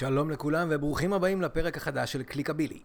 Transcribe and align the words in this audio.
שלום 0.00 0.30
לכולם 0.30 0.68
וברוכים 0.70 1.12
הבאים 1.12 1.42
לפרק 1.42 1.76
החדש 1.76 2.12
של 2.12 2.22
קליקבילי. 2.22 2.80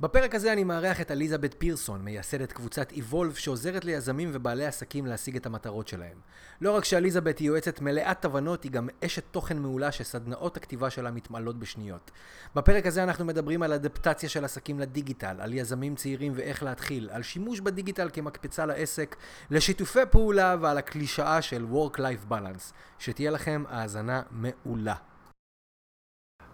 בפרק 0.00 0.34
הזה 0.34 0.52
אני 0.52 0.64
מארח 0.64 1.00
את 1.00 1.10
אליזבת 1.10 1.54
פירסון, 1.58 2.04
מייסדת 2.04 2.52
קבוצת 2.52 2.92
Evolve 2.92 3.34
שעוזרת 3.34 3.84
ליזמים 3.84 4.30
ובעלי 4.32 4.66
עסקים 4.66 5.06
להשיג 5.06 5.36
את 5.36 5.46
המטרות 5.46 5.88
שלהם. 5.88 6.18
לא 6.60 6.76
רק 6.76 6.84
שאליזבת 6.84 7.38
היא 7.38 7.48
יועצת 7.48 7.80
מלאת 7.80 8.22
תובנות, 8.22 8.64
היא 8.64 8.72
גם 8.72 8.88
אשת 9.04 9.24
תוכן 9.30 9.58
מעולה 9.58 9.92
שסדנאות 9.92 10.56
הכתיבה 10.56 10.90
שלה 10.90 11.10
מתמלאות 11.10 11.58
בשניות. 11.58 12.10
בפרק 12.54 12.86
הזה 12.86 13.02
אנחנו 13.02 13.24
מדברים 13.24 13.62
על 13.62 13.72
אדפטציה 13.72 14.28
של 14.28 14.44
עסקים 14.44 14.80
לדיגיטל, 14.80 15.36
על 15.40 15.54
יזמים 15.54 15.94
צעירים 15.94 16.32
ואיך 16.36 16.62
להתחיל, 16.62 17.10
על 17.12 17.22
שימוש 17.22 17.60
בדיגיטל 17.60 18.08
כמקפצה 18.12 18.66
לעסק, 18.66 19.16
לשיתופי 19.50 20.06
פעולה 20.10 20.56
ועל 20.60 20.78
הקלישאה 20.78 21.42
של 21.42 21.66
Work-Life 21.72 22.32
Balance. 22.32 22.72
שתהיה 22.98 23.30
לכם 23.30 23.64
האזנה 23.68 24.22
מעולה. 24.30 24.94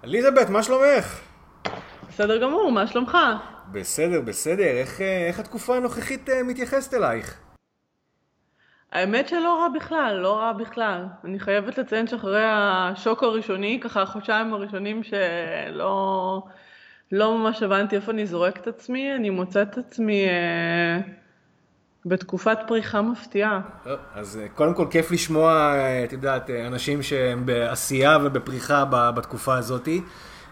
אליזבת, 0.04 0.50
מה 0.50 0.62
שלומך? 0.62 1.20
בסדר 2.08 2.38
גמור, 2.42 2.72
מה 2.72 2.86
שלומך? 2.86 3.18
בסדר, 3.72 4.20
בסדר. 4.20 4.64
איך, 4.64 5.00
אה, 5.00 5.26
איך 5.28 5.40
התקופה 5.40 5.76
הנוכחית 5.76 6.28
אה, 6.28 6.42
מתייחסת 6.42 6.94
אלייך? 6.94 7.40
האמת 8.92 9.28
שלא 9.28 9.62
רע 9.62 9.68
בכלל, 9.68 10.16
לא 10.16 10.36
רע 10.36 10.52
בכלל. 10.52 11.04
אני 11.24 11.40
חייבת 11.40 11.78
לציין 11.78 12.06
שאחרי 12.06 12.44
השוק 12.44 13.22
הראשוני, 13.22 13.80
ככה 13.82 14.02
החודשיים 14.02 14.54
הראשונים 14.54 15.02
שלא 15.02 16.42
לא 17.12 17.38
ממש 17.38 17.62
הבנתי 17.62 17.96
איפה 17.96 18.12
אני 18.12 18.26
זורקת 18.26 18.62
את 18.62 18.66
עצמי, 18.66 19.14
אני 19.14 19.30
מוצאת 19.30 19.68
את 19.72 19.78
עצמי 19.78 20.28
אה, 20.28 20.98
בתקופת 22.06 22.58
פריחה 22.66 23.02
מפתיעה. 23.02 23.60
אז 24.14 24.38
אה, 24.42 24.48
קודם 24.48 24.74
כל 24.74 24.86
כיף 24.90 25.10
לשמוע, 25.10 25.74
את 26.04 26.12
יודעת, 26.12 26.50
אנשים 26.50 27.02
שהם 27.02 27.46
בעשייה 27.46 28.18
ובפריחה 28.22 28.84
בתקופה 29.14 29.56
הזאתי. 29.56 30.00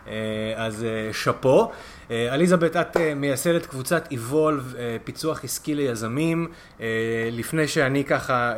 אה, 0.08 0.52
אז 0.56 0.84
אה, 0.84 1.12
שאפו. 1.12 1.70
אה, 2.10 2.34
אליזבת, 2.34 2.76
את 2.76 2.96
מייסדת 3.16 3.66
קבוצת 3.66 4.08
Evolve, 4.12 4.76
פיצוח 5.04 5.44
עסקי 5.44 5.74
ליזמים. 5.74 6.48
לפני 7.32 7.68
שאני 7.68 8.04
ככה 8.04 8.54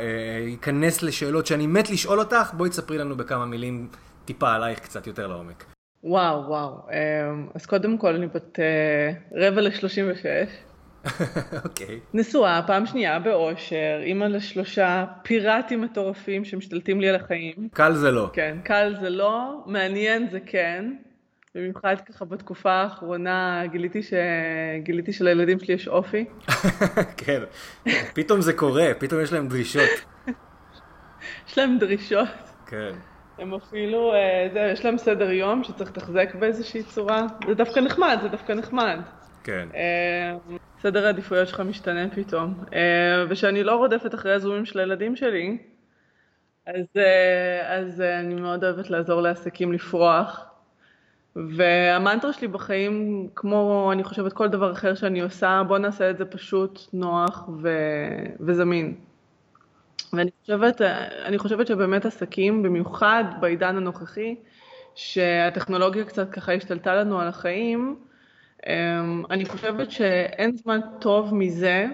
אכנס 0.59 1.03
לשאלות 1.03 1.45
שאני 1.45 1.67
מת 1.67 1.89
לשאול 1.89 2.19
אותך, 2.19 2.53
בואי 2.53 2.69
תספרי 2.69 2.97
לנו 2.97 3.17
בכמה 3.17 3.45
מילים 3.45 3.87
טיפה 4.25 4.53
עלייך 4.53 4.79
קצת 4.79 5.07
יותר 5.07 5.27
לעומק. 5.27 5.65
וואו, 6.03 6.43
וואו. 6.47 6.71
אז 7.55 7.65
קודם 7.65 7.97
כל 7.97 8.15
אני 8.15 8.27
בת 8.27 8.59
רבע 9.35 9.61
ל-36. 9.61 10.66
אוקיי. 11.65 11.99
נשואה, 12.13 12.61
פעם 12.67 12.85
שנייה 12.85 13.19
באושר, 13.19 13.99
אימא 14.03 14.25
לשלושה 14.25 15.05
פיראטים 15.23 15.81
מטורפים 15.81 16.45
שמשתלטים 16.45 17.01
לי 17.01 17.09
על 17.09 17.15
החיים. 17.15 17.69
קל 17.73 17.93
זה 17.93 18.11
לא. 18.11 18.29
כן, 18.33 18.57
קל 18.63 18.95
זה 19.01 19.09
לא, 19.09 19.63
מעניין 19.65 20.29
זה 20.29 20.39
כן. 20.45 20.91
במיוחד 21.55 21.95
ככה 22.05 22.25
בתקופה 22.25 22.71
האחרונה 22.71 23.63
גיליתי, 23.71 24.03
ש... 24.03 24.13
גיליתי 24.83 25.13
שלילדים 25.13 25.59
שלי 25.59 25.73
יש 25.73 25.87
אופי. 25.87 26.25
כן, 27.25 27.41
פתאום 28.13 28.41
זה 28.41 28.53
קורה, 28.53 28.87
פתאום 28.99 29.21
יש 29.21 29.33
להם 29.33 29.47
דרישות. 29.47 29.89
יש 31.47 31.57
להם 31.57 31.77
דרישות. 31.77 32.27
כן. 32.65 32.91
הם 33.37 33.53
אפילו, 33.53 34.13
אה, 34.13 34.47
זה, 34.53 34.59
יש 34.73 34.85
להם 34.85 34.97
סדר 34.97 35.31
יום 35.31 35.63
שצריך 35.63 35.89
לתחזק 35.89 36.35
באיזושהי 36.35 36.83
צורה. 36.83 37.27
זה 37.47 37.53
דווקא 37.53 37.79
נחמד, 37.79 38.17
זה 38.21 38.27
דווקא 38.27 38.53
נחמד. 38.53 38.99
כן. 39.43 39.67
אה, 40.77 40.81
סדר 40.81 41.05
העדיפויות 41.05 41.47
שלך 41.47 41.59
משתנה 41.59 42.09
פתאום. 42.09 42.63
אה, 42.73 43.25
ושאני 43.29 43.63
לא 43.63 43.75
רודפת 43.75 44.15
אחרי 44.15 44.33
הזומים 44.33 44.65
של 44.65 44.79
הילדים 44.79 45.15
שלי, 45.15 45.57
אז, 46.65 46.85
אז 47.67 48.01
אני 48.01 48.35
מאוד 48.35 48.63
אוהבת 48.63 48.89
לעזור 48.89 49.21
לעסקים 49.21 49.73
לפרוח. 49.73 50.45
והמנטרה 51.35 52.33
שלי 52.33 52.47
בחיים, 52.47 53.27
כמו 53.35 53.89
אני 53.93 54.03
חושבת 54.03 54.33
כל 54.33 54.47
דבר 54.47 54.71
אחר 54.71 54.95
שאני 54.95 55.21
עושה, 55.21 55.61
בוא 55.67 55.77
נעשה 55.77 56.09
את 56.09 56.17
זה 56.17 56.25
פשוט, 56.25 56.79
נוח 56.93 57.49
ו... 57.61 57.69
וזמין. 58.39 58.95
ואני 60.13 60.31
חושבת, 60.41 60.81
אני 61.25 61.37
חושבת 61.37 61.67
שבאמת 61.67 62.05
עסקים, 62.05 62.63
במיוחד 62.63 63.23
בעידן 63.39 63.77
הנוכחי, 63.77 64.35
שהטכנולוגיה 64.95 66.05
קצת 66.05 66.31
ככה 66.31 66.53
השתלטה 66.53 66.95
לנו 66.95 67.19
על 67.19 67.27
החיים, 67.27 67.95
אני 69.29 69.45
חושבת 69.45 69.91
שאין 69.91 70.57
זמן 70.57 70.79
טוב 70.99 71.33
מזה 71.33 71.85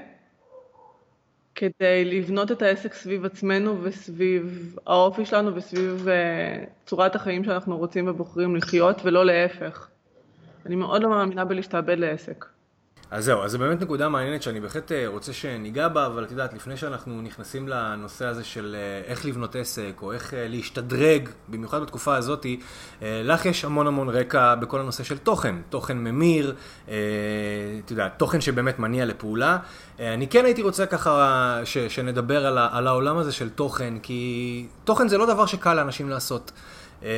כדי 1.56 2.06
לבנות 2.06 2.52
את 2.52 2.62
העסק 2.62 2.94
סביב 2.94 3.26
עצמנו 3.26 3.84
וסביב 3.84 4.76
האופי 4.88 5.26
שלנו 5.26 5.56
וסביב 5.56 6.08
uh, 6.08 6.70
צורת 6.86 7.16
החיים 7.16 7.44
שאנחנו 7.44 7.78
רוצים 7.78 8.08
ובוחרים 8.08 8.56
לחיות 8.56 9.02
ולא 9.04 9.26
להפך. 9.26 9.88
אני 10.66 10.76
מאוד 10.76 11.04
לא 11.04 11.10
מאמינה 11.10 11.46
בלהשתעבד 11.46 12.00
לעסק. 12.00 12.46
אז 13.14 13.26
זהו, 13.26 13.44
אז 13.44 13.52
זו 13.52 13.60
באמת 13.60 13.82
נקודה 13.82 14.10
מעניינת 14.10 14.44
שאני 14.44 14.60
בהחלט 14.60 14.92
אה, 14.92 15.08
רוצה 15.08 15.34
שניגע 15.34 15.88
בה, 15.88 16.06
אבל 16.06 16.24
את 16.24 16.32
יודעת, 16.32 16.54
לפני 16.54 16.78
שאנחנו 16.78 17.22
נכנסים 17.22 17.68
לנושא 17.68 18.26
הזה 18.26 18.44
של 18.44 18.76
אה, 18.80 19.12
איך 19.12 19.26
לבנות 19.26 19.56
עסק, 19.56 19.92
או 20.02 20.12
איך 20.12 20.34
אה, 20.34 20.48
להשתדרג, 20.48 21.30
במיוחד 21.48 21.82
בתקופה 21.82 22.16
הזאת, 22.16 22.46
לך 23.02 23.46
יש 23.46 23.66
המון 23.66 23.88
המון 23.88 24.10
רקע 24.10 24.56
בכל 24.56 24.80
הנושא 24.80 25.04
של 25.04 25.18
תוכן, 25.18 25.56
תוכן 25.70 25.98
ממיר, 25.98 26.56
את 26.86 27.92
יודעת, 27.92 28.20
תוכן 28.20 28.42
שבאמת 28.42 28.80
מניע 28.80 29.06
לפעולה. 29.06 29.58
אני 30.00 30.28
כן 30.28 30.46
הייתי 30.46 30.62
רוצה 30.62 30.86
ככה 30.86 31.60
ש, 31.64 31.78
שנדבר 31.78 32.46
על, 32.46 32.58
על 32.58 32.88
העולם 32.88 33.18
הזה 33.18 33.32
של 33.32 33.50
תוכן, 33.50 33.94
כי 34.04 34.68
תוכן 34.84 35.08
זה 35.08 35.18
לא 35.18 35.26
דבר 35.26 35.46
שקל 35.46 35.74
לאנשים 35.74 36.10
לעשות. 36.10 36.52
אה, 37.04 37.10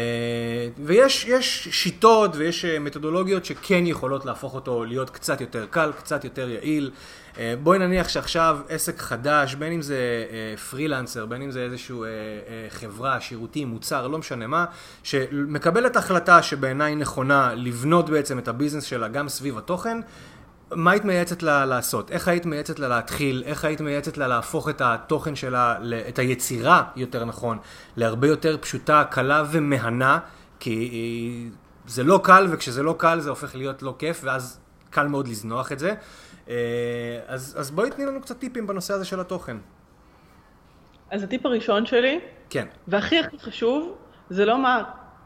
ויש 0.85 1.27
שיטות 1.71 2.35
ויש 2.35 2.65
אה, 2.65 2.79
מתודולוגיות 2.79 3.45
שכן 3.45 3.87
יכולות 3.87 4.25
להפוך 4.25 4.55
אותו 4.55 4.85
להיות 4.85 5.09
קצת 5.09 5.41
יותר 5.41 5.65
קל, 5.69 5.91
קצת 5.97 6.23
יותר 6.23 6.49
יעיל. 6.49 6.91
אה, 7.37 7.53
בואי 7.63 7.79
נניח 7.79 8.09
שעכשיו 8.09 8.59
עסק 8.69 8.99
חדש, 8.99 9.55
בין 9.55 9.71
אם 9.71 9.81
זה 9.81 9.97
פרילנסר, 10.69 11.25
בין 11.25 11.41
אם 11.41 11.51
זה 11.51 11.63
איזושהי 11.63 11.97
חברה, 12.69 13.21
שירותים, 13.21 13.67
מוצר, 13.67 14.07
לא 14.07 14.17
משנה 14.17 14.47
מה, 14.47 14.65
שמקבלת 15.03 15.95
החלטה 15.95 16.41
שבעיניי 16.41 16.95
נכונה 16.95 17.53
לבנות 17.55 18.09
בעצם 18.09 18.39
את 18.39 18.47
הביזנס 18.47 18.83
שלה 18.83 19.07
גם 19.07 19.29
סביב 19.29 19.57
התוכן, 19.57 19.97
מה 20.71 20.91
היית 20.91 21.05
מייעצת 21.05 21.43
לה 21.43 21.65
לעשות? 21.65 22.11
איך 22.11 22.27
היית 22.27 22.45
מייעצת 22.45 22.79
לה 22.79 22.87
להתחיל? 22.87 23.43
איך 23.45 23.65
היית 23.65 23.81
מייעצת 23.81 24.17
לה 24.17 24.27
להפוך 24.27 24.69
את 24.69 24.81
התוכן 24.81 25.35
שלה, 25.35 25.77
את 26.09 26.19
היצירה, 26.19 26.83
יותר 26.95 27.25
נכון, 27.25 27.57
להרבה 27.97 28.27
יותר 28.27 28.57
פשוטה, 28.61 29.03
קלה 29.09 29.43
ומהנה? 29.51 30.19
כי 30.59 31.49
זה 31.87 32.03
לא 32.03 32.19
קל, 32.23 32.47
וכשזה 32.51 32.83
לא 32.83 32.95
קל 32.97 33.19
זה 33.19 33.29
הופך 33.29 33.55
להיות 33.55 33.83
לא 33.83 33.95
כיף, 33.99 34.21
ואז 34.23 34.59
קל 34.89 35.07
מאוד 35.07 35.27
לזנוח 35.27 35.71
את 35.71 35.79
זה. 35.79 35.93
אה, 36.49 36.55
אז, 37.27 37.55
אז 37.59 37.71
בואי 37.71 37.89
תני 37.89 38.05
לנו 38.05 38.21
קצת 38.21 38.39
טיפים 38.39 38.67
בנושא 38.67 38.93
הזה 38.93 39.05
של 39.05 39.19
התוכן. 39.19 39.57
אז 41.11 41.23
הטיפ 41.23 41.45
הראשון 41.45 41.85
שלי, 41.85 42.19
כן. 42.49 42.67
והכי 42.87 43.19
הכי 43.19 43.39
חשוב, 43.39 43.97
זה 44.29 44.45
לא 44.45 44.63
מה 44.63 44.83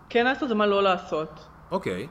כן 0.09 0.25
לעשות, 0.25 0.49
זה 0.49 0.55
מה 0.55 0.65
לא 0.65 0.83
לעשות. 0.83 1.39
אוקיי. 1.71 2.07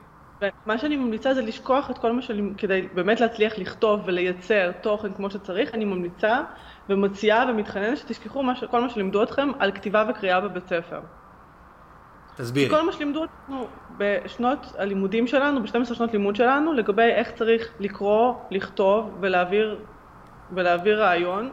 מה 0.67 0.79
שאני 0.79 0.97
ממליצה 0.97 1.35
זה 1.35 1.43
לשכוח 1.43 1.91
את 1.91 1.99
כל 1.99 2.13
מה 2.13 2.23
שאני, 2.23 2.51
כדי 2.59 2.89
באמת 2.95 3.21
להצליח 3.21 3.59
לכתוב 3.59 4.01
ולייצר 4.05 4.73
תוכן 4.73 5.13
כמו 5.13 5.31
שצריך, 5.31 5.75
אני 5.75 5.85
ממליצה 5.85 6.41
ומציעה 6.89 7.45
ומתחננת 7.51 7.99
שתשכחו 7.99 8.43
מה, 8.43 8.53
כל 8.71 8.81
מה 8.81 8.91
שלימדו 8.91 9.23
אתכם 9.23 9.49
על 9.59 9.73
כתיבה 9.73 10.05
וקריאה 10.09 10.41
בבית 10.41 10.67
ספר. 10.67 11.01
תסבירי. 12.37 12.71
כל 12.71 12.83
מה 12.83 12.93
שלימדו 12.93 13.21
אותנו 13.23 13.67
בשנות 13.99 14.75
הלימודים 14.79 15.27
שלנו, 15.27 15.63
ב-12 15.63 15.95
שנות 15.95 16.13
לימוד 16.13 16.37
שלנו, 16.37 16.73
לגבי 16.73 17.03
איך 17.03 17.31
צריך 17.31 17.75
לקרוא, 17.81 18.35
לכתוב 18.51 19.17
ולהעביר, 19.21 19.81
ולהעביר 20.53 21.03
רעיון, 21.03 21.51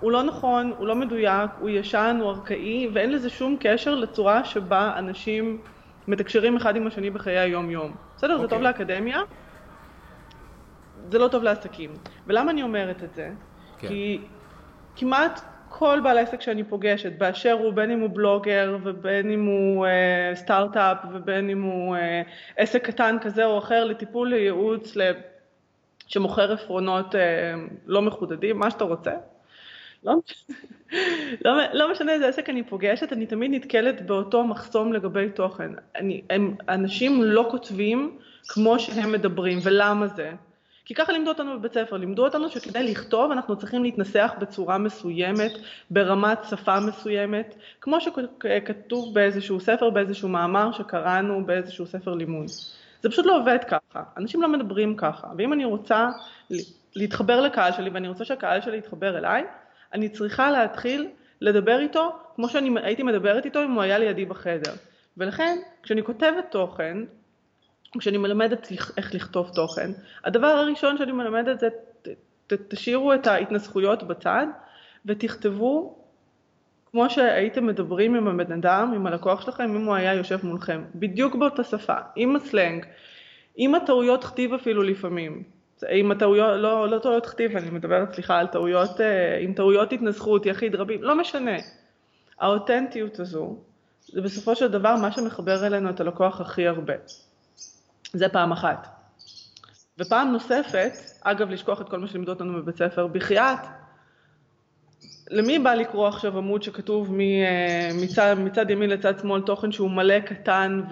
הוא 0.00 0.12
לא 0.12 0.22
נכון, 0.22 0.72
הוא 0.78 0.86
לא 0.86 0.94
מדויק, 0.94 1.50
הוא 1.60 1.70
ישן, 1.70 2.18
הוא 2.20 2.30
ארכאי, 2.30 2.88
ואין 2.92 3.12
לזה 3.12 3.30
שום 3.30 3.56
קשר 3.60 3.94
לצורה 3.94 4.44
שבה 4.44 4.92
אנשים 4.98 5.60
מתקשרים 6.08 6.56
אחד 6.56 6.76
עם 6.76 6.86
השני 6.86 7.10
בחיי 7.10 7.38
היום-יום. 7.38 7.94
בסדר, 8.16 8.36
okay. 8.36 8.40
זה 8.40 8.48
טוב 8.48 8.52
אוקיי. 8.52 8.62
לאקדמיה, 8.62 9.20
זה 11.10 11.18
לא 11.18 11.28
טוב 11.28 11.42
לעסקים. 11.42 11.90
ולמה 12.26 12.50
אני 12.50 12.62
אומרת 12.62 13.02
את 13.02 13.14
זה? 13.14 13.30
כן. 13.78 13.88
כי 13.88 14.20
כמעט 14.96 15.40
כל 15.68 16.00
בעל 16.02 16.18
עסק 16.18 16.40
שאני 16.40 16.64
פוגשת, 16.64 17.12
באשר 17.18 17.52
הוא, 17.52 17.72
בין 17.72 17.90
אם 17.90 18.00
הוא 18.00 18.10
בלוגר 18.12 18.78
ובין 18.82 19.30
אם 19.30 19.44
הוא 19.44 19.86
אה, 19.86 20.30
סטארט-אפ 20.34 20.98
ובין 21.12 21.50
אם 21.50 21.62
הוא 21.62 21.96
אה, 21.96 22.22
עסק 22.56 22.86
קטן 22.86 23.16
כזה 23.20 23.44
או 23.44 23.58
אחר 23.58 23.84
לטיפול 23.84 24.28
לייעוץ 24.28 24.96
שמוכר 26.06 26.52
עפרונות 26.52 27.14
אה, 27.14 27.20
לא 27.86 28.02
מחודדים, 28.02 28.58
מה 28.58 28.70
שאתה 28.70 28.84
רוצה, 28.84 29.12
לא, 30.04 30.14
לא, 31.44 31.52
לא 31.72 31.92
משנה 31.92 32.12
איזה 32.12 32.28
עסק 32.28 32.50
אני 32.50 32.62
פוגשת, 32.62 33.12
אני 33.12 33.26
תמיד 33.26 33.50
נתקלת 33.50 34.06
באותו 34.06 34.44
מחסום 34.44 34.92
לגבי 34.92 35.30
תוכן. 35.30 35.70
אני, 35.96 36.22
הם, 36.30 36.54
אנשים 36.68 37.22
לא 37.22 37.48
כותבים 37.50 38.18
כמו 38.48 38.78
שהם 38.78 39.12
מדברים, 39.12 39.58
ולמה 39.62 40.06
זה? 40.06 40.32
כי 40.84 40.94
ככה 40.94 41.12
לימדו 41.12 41.30
אותנו 41.30 41.58
בבית 41.58 41.72
ספר, 41.72 41.96
לימדו 41.96 42.24
אותנו 42.24 42.48
שכדי 42.48 42.82
לכתוב 42.82 43.30
אנחנו 43.30 43.56
צריכים 43.56 43.82
להתנסח 43.82 44.32
בצורה 44.38 44.78
מסוימת, 44.78 45.52
ברמת 45.90 46.38
שפה 46.50 46.80
מסוימת, 46.80 47.54
כמו 47.80 47.98
שכתוב 48.00 49.14
באיזשהו 49.14 49.60
ספר, 49.60 49.90
באיזשהו 49.90 50.28
מאמר 50.28 50.72
שקראנו 50.72 51.46
באיזשהו 51.46 51.86
ספר 51.86 52.14
לימוד. 52.14 52.48
זה 53.02 53.10
פשוט 53.10 53.26
לא 53.26 53.40
עובד 53.40 53.58
ככה, 53.68 54.02
אנשים 54.16 54.42
לא 54.42 54.48
מדברים 54.48 54.96
ככה, 54.96 55.26
ואם 55.38 55.52
אני 55.52 55.64
רוצה 55.64 56.08
להתחבר 56.96 57.40
לקהל 57.40 57.72
שלי 57.72 57.90
ואני 57.90 58.08
רוצה 58.08 58.24
שהקהל 58.24 58.60
שלי 58.60 58.78
יתחבר 58.78 59.18
אליי, 59.18 59.44
אני 59.92 60.08
צריכה 60.08 60.50
להתחיל 60.50 61.08
לדבר 61.40 61.80
איתו 61.80 62.18
כמו 62.34 62.48
שאני 62.48 62.74
הייתי 62.82 63.02
מדברת 63.02 63.44
איתו 63.44 63.64
אם 63.64 63.70
הוא 63.70 63.82
היה 63.82 63.98
לידי 63.98 64.24
בחדר. 64.24 64.72
ולכן 65.16 65.58
כשאני 65.82 66.02
כותבת 66.02 66.44
תוכן, 66.50 66.98
כשאני 67.98 68.18
מלמדת 68.18 68.68
איך 68.96 69.14
לכתוב 69.14 69.50
תוכן, 69.54 69.90
הדבר 70.24 70.46
הראשון 70.46 70.98
שאני 70.98 71.12
מלמדת 71.12 71.60
זה 71.60 71.68
ת, 72.46 72.52
תשאירו 72.68 73.14
את 73.14 73.26
ההתנסחויות 73.26 74.02
בצד 74.02 74.46
ותכתבו 75.06 75.98
כמו 76.90 77.10
שהייתם 77.10 77.66
מדברים 77.66 78.14
עם 78.14 78.28
הבן 78.28 78.52
אדם, 78.52 78.92
עם 78.94 79.06
הלקוח 79.06 79.40
שלכם, 79.40 79.76
אם 79.76 79.84
הוא 79.84 79.94
היה 79.94 80.14
יושב 80.14 80.38
מולכם, 80.42 80.84
בדיוק 80.94 81.34
באותה 81.34 81.64
שפה, 81.64 81.96
עם 82.16 82.36
הסלנג, 82.36 82.86
עם 83.56 83.74
הטעויות 83.74 84.24
כתיב 84.24 84.54
אפילו 84.54 84.82
לפעמים, 84.82 85.42
עם 85.90 86.10
הטעויות, 86.10 86.60
לא, 86.60 86.88
לא 86.88 86.98
טעויות 86.98 87.26
כתיב, 87.26 87.56
אני 87.56 87.70
מדברת, 87.70 88.14
סליחה, 88.14 88.38
על 88.38 88.46
טעויות, 88.46 89.00
אה, 89.00 89.38
עם 89.40 89.54
טעויות 89.54 89.92
התנסחות, 89.92 90.46
יחיד, 90.46 90.74
רבים, 90.74 91.02
לא 91.02 91.14
משנה. 91.14 91.56
האותנטיות 92.40 93.20
הזו, 93.20 93.56
זה 94.12 94.22
בסופו 94.22 94.56
של 94.56 94.68
דבר 94.68 94.96
מה 94.96 95.12
שמחבר 95.12 95.66
אלינו 95.66 95.90
את 95.90 96.00
הלקוח 96.00 96.40
הכי 96.40 96.66
הרבה. 96.66 96.94
זה 98.12 98.28
פעם 98.28 98.52
אחת. 98.52 98.88
ופעם 99.98 100.32
נוספת, 100.32 100.92
אגב, 101.22 101.50
לשכוח 101.50 101.80
את 101.80 101.88
כל 101.88 101.98
מה 101.98 102.08
שלימדו 102.08 102.32
אותנו 102.32 102.62
בבית 102.62 102.76
ספר, 102.76 103.06
בחייאת, 103.06 103.58
למי 105.30 105.58
בא 105.58 105.74
לקרוא 105.74 106.08
עכשיו 106.08 106.38
עמוד 106.38 106.62
שכתוב 106.62 107.14
אה, 107.20 107.90
מצד, 108.02 108.36
מצד 108.38 108.70
ימין 108.70 108.90
לצד 108.90 109.18
שמאל 109.18 109.40
תוכן 109.42 109.72
שהוא 109.72 109.90
מלא 109.90 110.20
קטן 110.20 110.82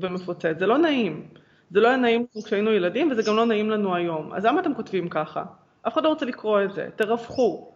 ומפוצץ? 0.00 0.58
זה 0.58 0.66
לא 0.66 0.78
נעים. 0.78 1.28
זה 1.72 1.80
לא 1.80 1.88
היה 1.88 1.96
נעים 1.96 2.26
לנו 2.34 2.44
כשהיינו 2.44 2.72
ילדים 2.72 3.10
וזה 3.10 3.22
גם 3.22 3.36
לא 3.36 3.46
נעים 3.46 3.70
לנו 3.70 3.94
היום. 3.94 4.32
אז 4.32 4.44
למה 4.44 4.60
אתם 4.60 4.74
כותבים 4.74 5.08
ככה? 5.08 5.44
אף 5.88 5.92
אחד 5.92 6.04
לא 6.04 6.08
רוצה 6.08 6.26
לקרוא 6.26 6.62
את 6.62 6.72
זה, 6.72 6.88
תרווחו. 6.96 7.72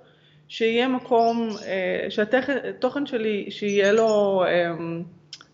שיהיה 0.49 0.89
מקום, 0.89 1.49
אה, 1.67 2.07
שהתוכן 2.11 3.07
שלי, 3.07 3.51
שיהיה 3.51 3.93
לו, 3.93 4.43
אה, 4.47 4.71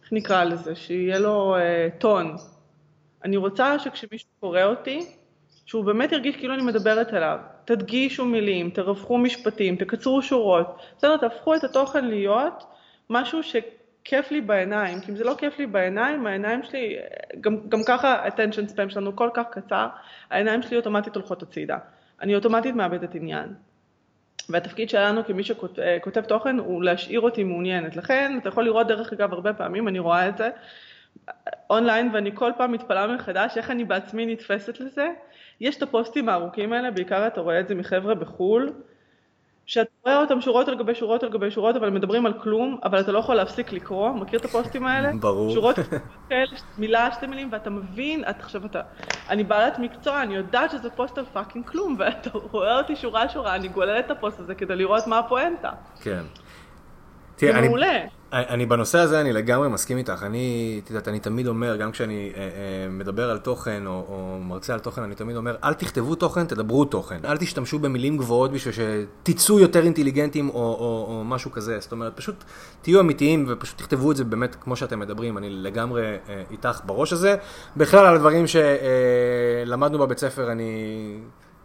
איך 0.02 0.12
נקרא 0.12 0.44
לזה, 0.44 0.74
שיהיה 0.74 1.18
לו 1.18 1.56
אה, 1.56 1.88
טון. 1.98 2.36
אני 3.24 3.36
רוצה 3.36 3.78
שכשמישהו 3.78 4.28
קורא 4.40 4.62
אותי, 4.62 5.06
שהוא 5.66 5.84
באמת 5.84 6.12
ירגיש 6.12 6.36
כאילו 6.36 6.54
אני 6.54 6.62
מדברת 6.62 7.14
אליו. 7.14 7.38
תדגישו 7.64 8.24
מילים, 8.24 8.70
תרווחו 8.70 9.18
משפטים, 9.18 9.76
תקצרו 9.76 10.22
שורות. 10.22 10.76
בסדר, 10.98 11.16
תהפכו 11.16 11.54
את 11.54 11.64
התוכן 11.64 12.04
להיות 12.04 12.64
משהו 13.10 13.42
ש... 13.42 13.56
כיף 14.04 14.30
לי 14.30 14.40
בעיניים, 14.40 15.00
כי 15.00 15.10
אם 15.10 15.16
זה 15.16 15.24
לא 15.24 15.34
כיף 15.38 15.58
לי 15.58 15.66
בעיניים, 15.66 16.26
העיניים 16.26 16.62
שלי, 16.62 16.96
גם, 17.40 17.56
גם 17.68 17.80
ככה 17.88 18.28
attention 18.28 18.70
span 18.70 18.90
שלנו 18.90 19.16
כל 19.16 19.30
כך 19.34 19.44
קצר, 19.50 19.86
העיניים 20.30 20.62
שלי 20.62 20.76
אוטומטית 20.76 21.14
הולכות 21.14 21.42
הצידה. 21.42 21.78
אני 22.20 22.34
אוטומטית 22.34 22.74
מאבדת 22.74 23.14
עניין. 23.14 23.54
והתפקיד 24.48 24.90
שלנו 24.90 25.24
כמי 25.24 25.42
שכותב 25.44 26.20
תוכן 26.20 26.58
הוא 26.58 26.82
להשאיר 26.82 27.20
אותי 27.20 27.44
מעוניינת. 27.44 27.96
לכן 27.96 28.38
אתה 28.40 28.48
יכול 28.48 28.64
לראות 28.64 28.86
דרך 28.86 29.12
אגב 29.12 29.32
הרבה 29.32 29.52
פעמים, 29.52 29.88
אני 29.88 29.98
רואה 29.98 30.28
את 30.28 30.36
זה 30.36 30.50
אונליין 31.70 32.10
ואני 32.12 32.30
כל 32.34 32.52
פעם 32.56 32.72
מתפלאה 32.72 33.06
מחדש 33.06 33.56
איך 33.56 33.70
אני 33.70 33.84
בעצמי 33.84 34.26
נתפסת 34.26 34.80
לזה. 34.80 35.08
יש 35.60 35.76
את 35.76 35.82
הפוסטים 35.82 36.28
הארוכים 36.28 36.72
האלה, 36.72 36.90
בעיקר 36.90 37.26
אתה 37.26 37.40
רואה 37.40 37.60
את 37.60 37.68
זה 37.68 37.74
מחבר'ה 37.74 38.14
בחו"ל, 38.14 38.72
שאתה 39.66 39.90
רואה 40.04 40.20
אותם 40.20 40.40
שורות 40.40 40.68
על 40.68 40.74
גבי 40.78 40.94
שורות 40.94 41.22
על 41.22 41.28
גבי 41.28 41.50
שורות, 41.50 41.76
אבל 41.76 41.90
מדברים 41.90 42.26
על 42.26 42.32
כלום, 42.32 42.78
אבל 42.84 43.00
אתה 43.00 43.12
לא 43.12 43.18
יכול 43.18 43.34
להפסיק 43.34 43.72
לקרוא, 43.72 44.10
מכיר 44.10 44.38
את 44.38 44.44
הפוסטים 44.44 44.86
האלה? 44.86 45.10
ברור. 45.20 45.54
שורות 45.54 45.76
כאלה, 46.28 46.56
מילה, 46.78 47.12
שתי 47.12 47.26
מילים, 47.26 47.48
ואתה 47.52 47.70
מבין, 47.70 48.24
את 48.30 48.40
עכשיו 48.40 48.66
אתה, 48.66 48.80
אני 49.28 49.44
בעלת 49.44 49.78
מקצוע, 49.78 50.22
אני 50.22 50.34
יודעת 50.34 50.70
שזה 50.70 50.90
פוסט 50.90 51.18
על 51.18 51.24
fucking 51.32 51.66
כלום, 51.66 51.96
ואתה 51.98 52.30
רואה 52.52 52.78
אותי 52.78 52.96
שורה 52.96 53.28
שורה, 53.28 53.54
אני 53.54 53.68
גוללת 53.68 54.06
את 54.06 54.10
הפוסט 54.10 54.40
הזה 54.40 54.54
כדי 54.54 54.76
לראות 54.76 55.06
מה 55.06 55.18
הפואנטה. 55.18 55.70
כן. 56.00 56.22
זה 57.36 57.60
מעולה. 57.60 57.98
אני 58.32 58.66
בנושא 58.66 58.98
הזה, 58.98 59.20
אני 59.20 59.32
לגמרי 59.32 59.68
מסכים 59.68 59.98
איתך. 59.98 60.22
אני, 60.22 60.80
את 60.84 60.90
יודעת, 60.90 61.08
אני 61.08 61.20
תמיד 61.20 61.46
אומר, 61.46 61.76
גם 61.76 61.92
כשאני 61.92 62.32
אה, 62.36 62.40
אה, 62.40 62.48
מדבר 62.90 63.30
על 63.30 63.38
תוכן 63.38 63.86
או, 63.86 63.92
או 64.08 64.38
מרצה 64.40 64.74
על 64.74 64.80
תוכן, 64.80 65.02
אני 65.02 65.14
תמיד 65.14 65.36
אומר, 65.36 65.56
אל 65.64 65.74
תכתבו 65.74 66.14
תוכן, 66.14 66.46
תדברו 66.46 66.84
תוכן. 66.84 67.18
אל 67.24 67.36
תשתמשו 67.36 67.78
במילים 67.78 68.16
גבוהות 68.16 68.52
בשביל 68.52 68.74
שתצאו 68.74 69.60
יותר 69.60 69.82
אינטליגנטים 69.84 70.48
או, 70.48 70.54
או, 70.54 71.06
או 71.08 71.24
משהו 71.24 71.50
כזה. 71.50 71.76
זאת 71.80 71.92
אומרת, 71.92 72.16
פשוט 72.16 72.44
תהיו 72.82 73.00
אמיתיים 73.00 73.44
ופשוט 73.48 73.78
תכתבו 73.78 74.10
את 74.12 74.16
זה 74.16 74.24
באמת 74.24 74.56
כמו 74.60 74.76
שאתם 74.76 75.00
מדברים. 75.00 75.38
אני 75.38 75.50
לגמרי 75.50 76.02
אה, 76.28 76.42
איתך 76.50 76.80
בראש 76.84 77.12
הזה. 77.12 77.36
בכלל, 77.76 78.06
על 78.06 78.14
הדברים 78.14 78.44
שלמדנו 78.46 79.98
בבית 79.98 80.18
ספר, 80.18 80.52
אני 80.52 80.72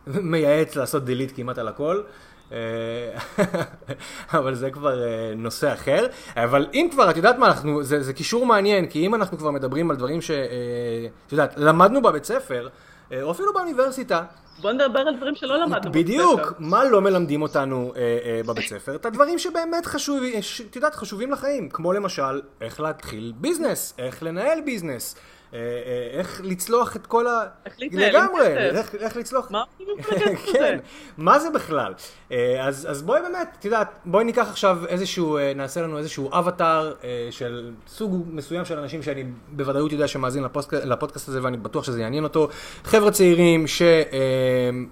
מייעץ 0.08 0.76
לעשות 0.76 1.04
delete 1.08 1.36
כמעט 1.36 1.58
על 1.58 1.68
הכל. 1.68 2.02
אה, 2.52 3.20
אבל 4.40 4.56
זה 4.56 4.72
כבר 4.72 5.04
אה, 5.04 5.34
נושא 5.36 5.74
אחר. 5.74 6.08
אבל 6.36 6.68
אם 6.74 6.88
כבר, 6.92 7.10
את 7.10 7.18
יודעת 7.18 7.38
מה, 7.38 7.48
אנחנו, 7.48 7.84
זה, 7.84 8.04
זה 8.04 8.14
קישור 8.14 8.46
מעניין, 8.46 8.86
כי 8.86 9.06
אם 9.06 9.16
אנחנו 9.16 9.38
כבר 9.38 9.52
מדברים 9.52 9.92
על 9.92 9.98
דברים 9.98 10.22
שאת 10.22 10.36
אה, 10.52 11.08
יודעת, 11.32 11.54
למדנו 11.58 12.02
בבית 12.02 12.26
ספר, 12.26 12.68
או 13.22 13.32
אפילו 13.32 13.54
באוניברסיטה. 13.54 14.24
בוא 14.62 14.72
נדבר 14.72 15.00
על 15.00 15.16
דברים 15.18 15.36
שלא 15.36 15.58
למדנו 15.58 15.92
בבית 15.92 16.08
ספר. 16.08 16.14
בדיוק, 16.14 16.54
מה 16.60 16.84
לא 16.84 17.02
מלמדים 17.02 17.42
אותנו 17.42 17.94
אה, 17.96 18.02
אה, 18.02 18.42
בבית 18.46 18.70
ספר? 18.70 18.96
את 18.96 19.06
הדברים 19.06 19.40
שבאמת 19.40 19.86
חשובים, 19.86 20.40
את 20.70 20.76
יודעת, 20.76 20.96
חשובים 20.96 21.32
לחיים, 21.32 21.70
כמו 21.70 21.94
למשל, 21.94 22.42
איך 22.62 22.80
להתחיל 22.80 23.34
ביזנס, 23.38 23.94
איך 23.98 24.24
לנהל 24.24 24.62
ביזנס. 24.62 25.16
אה, 25.54 25.60
אה, 25.60 26.20
איך 26.20 26.42
לצלוח 26.44 26.96
את 26.96 27.08
כל 27.08 27.28
ה... 27.28 27.44
איך 27.66 27.76
להתנהל 27.80 28.16
עם 28.16 28.28
כסף. 28.74 28.96
איך 28.96 29.18
לצלוח... 29.18 29.52
מה 29.52 29.64
כן, 30.54 30.80
מה 31.18 31.40
זה 31.40 31.50
בכלל? 31.50 31.94
אה, 32.32 32.68
אז 32.68 33.02
בואי 33.02 33.22
באמת, 33.22 33.48
את 33.60 33.66
יודעת, 33.66 33.88
בואי 34.06 34.24
ניקח 34.24 34.50
עכשיו 34.50 34.80
איזשהו, 34.88 35.38
נעשה 35.56 35.82
לנו 35.82 35.98
איזשהו 35.98 36.30
אבטאר 36.34 36.94
של 37.32 37.72
סוג 37.88 38.26
מסוים 38.32 38.66
של 38.66 38.80
אנשים 38.80 39.04
שאני 39.04 39.24
בוודאות 39.52 39.92
יודע 39.92 40.08
שמאזין 40.08 40.44
לפודקאסט 40.84 41.30
הזה 41.30 41.44
ואני 41.44 41.58
בטוח 41.58 41.84
שזה 41.84 42.02
יעניין 42.02 42.24
אותו. 42.24 42.50
חבר'ה 42.84 43.12
צעירים 43.12 43.68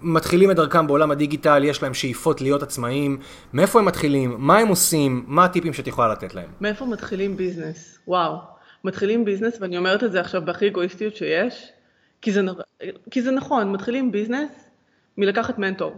שמתחילים 0.01 0.51
את 0.51 0.55
דרכם 0.55 0.87
בעולם 0.87 1.11
הדיגיטל, 1.11 1.63
יש 1.63 1.83
להם 1.83 1.93
שאיפות 1.93 2.41
להיות 2.41 2.63
עצמאים. 2.63 3.19
מאיפה 3.53 3.79
הם 3.79 3.85
מתחילים? 3.85 4.35
מה 4.37 4.57
הם 4.57 4.67
עושים? 4.67 5.25
מה 5.27 5.45
הטיפים 5.45 5.73
שאת 5.73 5.87
יכולה 5.87 6.07
לתת 6.07 6.35
להם? 6.35 6.49
מאיפה 6.61 6.85
מתחילים 6.85 7.37
business? 7.38 8.00
וואו. 8.07 8.37
מתחילים 8.83 9.25
business, 9.25 9.57
ואני 9.61 9.77
אומרת 9.77 10.03
את 10.03 10.11
זה 10.11 10.19
עכשיו 10.19 10.41
בהכי 10.45 10.67
אגואיסטיות 10.67 11.15
שיש, 11.15 11.71
כי 12.21 12.31
זה, 12.31 12.41
כי 13.12 13.21
זה 13.21 13.31
נכון, 13.31 13.71
מתחילים 13.71 14.12
business 14.12 14.69
מלקחת 15.17 15.59
מנטור. 15.59 15.93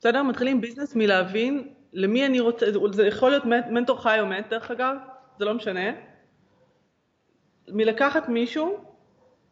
בסדר? 0.00 0.22
מתחילים 0.22 0.60
business 0.60 0.96
מלהבין 0.96 1.68
למי 1.92 2.26
אני 2.26 2.40
רוצה, 2.40 2.66
זה 2.92 3.06
יכול 3.06 3.30
להיות 3.30 3.44
מנטור 3.70 4.02
חי 4.02 4.20
או 4.20 4.26
מת 4.26 4.46
דרך 4.50 4.70
אגב, 4.70 4.96
זה 5.38 5.44
לא 5.44 5.54
משנה. 5.54 5.90
מלקחת 7.68 8.28
מישהו 8.28 8.76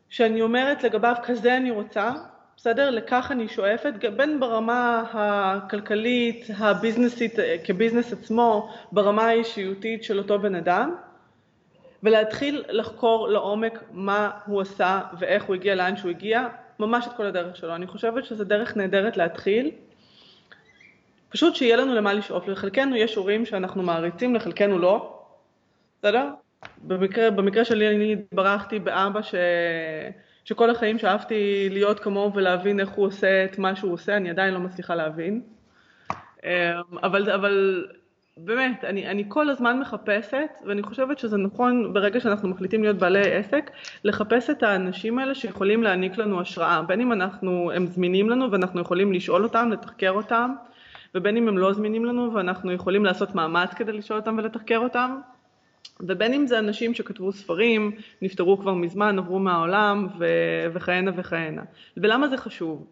שאני 0.08 0.42
אומרת 0.42 0.84
לגביו 0.84 1.14
כזה 1.22 1.56
אני 1.56 1.70
רוצה, 1.70 2.12
בסדר? 2.56 2.90
לכך 2.90 3.28
אני 3.30 3.48
שואפת, 3.48 3.92
בין 4.16 4.40
ברמה 4.40 5.04
הכלכלית, 5.12 6.46
הביזנסית, 6.58 7.34
כביזנס 7.64 8.12
עצמו, 8.12 8.72
ברמה 8.92 9.22
האישיותית 9.22 10.04
של 10.04 10.18
אותו 10.18 10.38
בן 10.38 10.54
אדם, 10.54 10.94
ולהתחיל 12.02 12.64
לחקור 12.68 13.28
לעומק 13.28 13.84
מה 13.92 14.30
הוא 14.46 14.60
עשה 14.60 15.00
ואיך 15.18 15.44
הוא 15.44 15.54
הגיע 15.54 15.75
לאן 15.75 15.96
שהוא 15.96 16.10
הגיע, 16.10 16.48
ממש 16.78 17.06
את 17.06 17.12
כל 17.12 17.26
הדרך 17.26 17.56
שלו. 17.56 17.75
אני 17.75 17.86
חושבת 17.86 18.25
שזו 18.25 18.44
דרך 18.44 18.76
נהדרת 18.76 19.16
להתחיל. 19.16 19.70
פשוט 21.28 21.54
שיהיה 21.54 21.76
לנו 21.76 21.94
למה 21.94 22.12
לשאוף. 22.12 22.48
לחלקנו 22.48 22.96
יש 22.96 23.14
הורים 23.14 23.46
שאנחנו 23.46 23.82
מעריצים, 23.82 24.34
לחלקנו 24.34 24.78
לא. 24.78 25.22
בסדר? 25.98 26.28
במקרה, 26.82 27.30
במקרה 27.30 27.64
שלי 27.64 27.88
אני 27.88 28.12
התברכתי 28.12 28.78
באבא 28.78 29.22
ש... 29.22 29.34
שכל 30.46 30.70
החיים 30.70 30.98
שאפתי 30.98 31.68
להיות 31.70 32.00
כמוהו 32.00 32.34
ולהבין 32.34 32.80
איך 32.80 32.90
הוא 32.90 33.06
עושה 33.06 33.44
את 33.44 33.58
מה 33.58 33.76
שהוא 33.76 33.92
עושה, 33.92 34.16
אני 34.16 34.30
עדיין 34.30 34.54
לא 34.54 34.60
מצליחה 34.60 34.94
להבין. 34.94 35.42
אמ, 36.44 36.50
אבל, 37.02 37.30
אבל 37.30 37.86
באמת, 38.36 38.84
אני, 38.84 39.08
אני 39.08 39.24
כל 39.28 39.50
הזמן 39.50 39.80
מחפשת, 39.80 40.50
ואני 40.66 40.82
חושבת 40.82 41.18
שזה 41.18 41.36
נכון 41.36 41.92
ברגע 41.92 42.20
שאנחנו 42.20 42.48
מחליטים 42.48 42.82
להיות 42.82 42.96
בעלי 42.96 43.34
עסק, 43.34 43.70
לחפש 44.04 44.50
את 44.50 44.62
האנשים 44.62 45.18
האלה 45.18 45.34
שיכולים 45.34 45.82
להעניק 45.82 46.18
לנו 46.18 46.40
השראה, 46.40 46.82
בין 46.82 47.00
אם 47.00 47.12
אנחנו, 47.12 47.70
הם 47.74 47.86
זמינים 47.86 48.30
לנו 48.30 48.52
ואנחנו 48.52 48.80
יכולים 48.80 49.12
לשאול 49.12 49.44
אותם, 49.44 49.68
לתחקר 49.72 50.10
אותם, 50.10 50.50
ובין 51.14 51.36
אם 51.36 51.48
הם 51.48 51.58
לא 51.58 51.72
זמינים 51.72 52.04
לנו 52.04 52.34
ואנחנו 52.34 52.72
יכולים 52.72 53.04
לעשות 53.04 53.34
מאמץ 53.34 53.74
כדי 53.74 53.92
לשאול 53.92 54.18
אותם 54.18 54.34
ולתחקר 54.38 54.78
אותם, 54.78 55.20
ובין 56.00 56.34
אם 56.34 56.46
זה 56.46 56.58
אנשים 56.58 56.94
שכתבו 56.94 57.32
ספרים, 57.32 57.92
נפטרו 58.22 58.58
כבר 58.58 58.74
מזמן, 58.74 59.18
עברו 59.18 59.38
מהעולם, 59.38 60.08
ו- 60.18 60.66
וכהנה 60.72 61.10
וכהנה. 61.16 61.62
ולמה 61.96 62.28
זה 62.28 62.36
חשוב? 62.36 62.86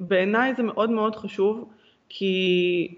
בעיניי 0.00 0.54
זה 0.54 0.62
מאוד 0.62 0.90
מאוד 0.90 1.16
חשוב, 1.16 1.68
כי 2.08 2.88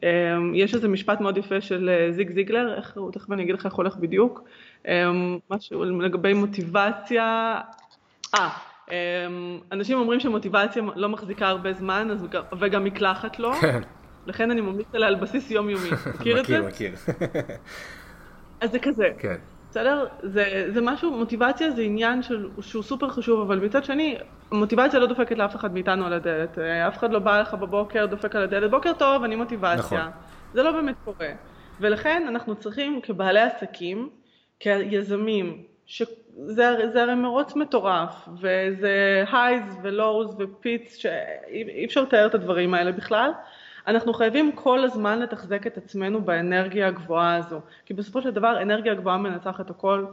יש 0.54 0.74
איזה 0.74 0.88
משפט 0.88 1.20
מאוד 1.20 1.36
יפה 1.36 1.60
של 1.60 1.90
זיג 2.10 2.34
זיגלר, 2.34 2.74
איך 2.74 2.96
הוא, 2.96 3.12
תכף 3.12 3.32
אני 3.32 3.42
אגיד 3.42 3.54
לך 3.54 3.66
איך 3.66 3.74
הולך 3.74 3.96
בדיוק, 3.96 4.48
משהו 5.50 5.84
לגבי 5.84 6.32
מוטיבציה, 6.32 7.60
אה, 8.90 9.26
אנשים 9.72 9.98
אומרים 9.98 10.20
שמוטיבציה 10.20 10.82
לא 10.96 11.08
מחזיקה 11.08 11.48
הרבה 11.48 11.72
זמן, 11.72 12.08
אז, 12.10 12.26
וגם 12.58 12.84
מקלחת 12.84 13.38
לא, 13.38 13.52
כן. 13.60 13.80
לכן 14.26 14.50
אני 14.50 14.60
ממליץ 14.60 14.86
עליה 14.94 15.08
על 15.08 15.14
בסיס 15.14 15.50
יומיומי, 15.50 15.88
מכיר 16.14 16.40
את 16.40 16.46
זה? 16.46 16.60
מכיר, 16.60 16.92
מכיר. 16.92 17.56
אז 18.64 18.71
זה 18.71 18.78
כזה. 18.78 19.09
כן. 19.18 19.35
בסדר? 19.71 20.06
זה, 20.23 20.66
זה 20.68 20.80
משהו, 20.80 21.11
מוטיבציה 21.11 21.71
זה 21.71 21.83
עניין 21.83 22.23
של, 22.23 22.49
שהוא 22.61 22.83
סופר 22.83 23.09
חשוב, 23.09 23.40
אבל 23.40 23.59
מצד 23.59 23.85
שני, 23.85 24.16
מוטיבציה 24.52 25.00
לא 25.00 25.06
דופקת 25.06 25.38
לאף 25.38 25.56
אחד 25.56 25.75
מאיתנו 25.75 26.06
על 26.06 26.12
הדלת. 26.12 26.59
אף 26.59 26.99
אחד 26.99 27.12
לא 27.12 27.18
בא 27.18 27.40
לך 27.40 27.54
בבוקר, 27.54 28.06
דופק 28.06 28.37
על 28.37 28.42
הדלת, 28.42 28.71
בוקר 28.71 28.92
טוב, 28.92 29.25
אני 29.25 29.37
מוטיבציה. 29.37 29.76
נכון. 29.76 30.11
זה 30.54 30.62
לא 30.62 30.73
באמת 30.73 30.94
קורה. 31.04 31.28
ולכן 31.80 32.25
אנחנו 32.28 32.54
צריכים 32.54 33.00
כבעלי 33.02 33.40
עסקים, 33.40 34.09
כיזמים, 34.61 35.62
שזה 35.87 37.02
הרי 37.02 37.14
מרוץ 37.14 37.56
מטורף, 37.56 38.28
וזה 38.40 39.25
הייז 39.33 39.78
ולואוז 39.83 40.37
ופיץ, 40.38 40.97
שאי 40.97 41.85
אפשר 41.85 42.02
לתאר 42.02 42.26
את 42.26 42.35
הדברים 42.35 42.75
האלה 42.75 42.92
בכלל. 42.92 43.30
אנחנו 43.87 44.14
חייבים 44.14 44.53
כל 44.53 44.85
הזמן 44.85 45.19
לתחזק 45.19 45.67
את 45.67 45.76
עצמנו 45.76 46.21
באנרגיה 46.21 46.88
הגבוהה 46.88 47.37
הזו, 47.37 47.61
כי 47.87 47.95
בסופו 47.95 48.23
של 48.23 48.31
דבר 48.31 48.62
אנרגיה 48.62 48.95
גבוהה 48.95 49.19
מנצחת 49.19 49.71
הכל, 49.71 50.07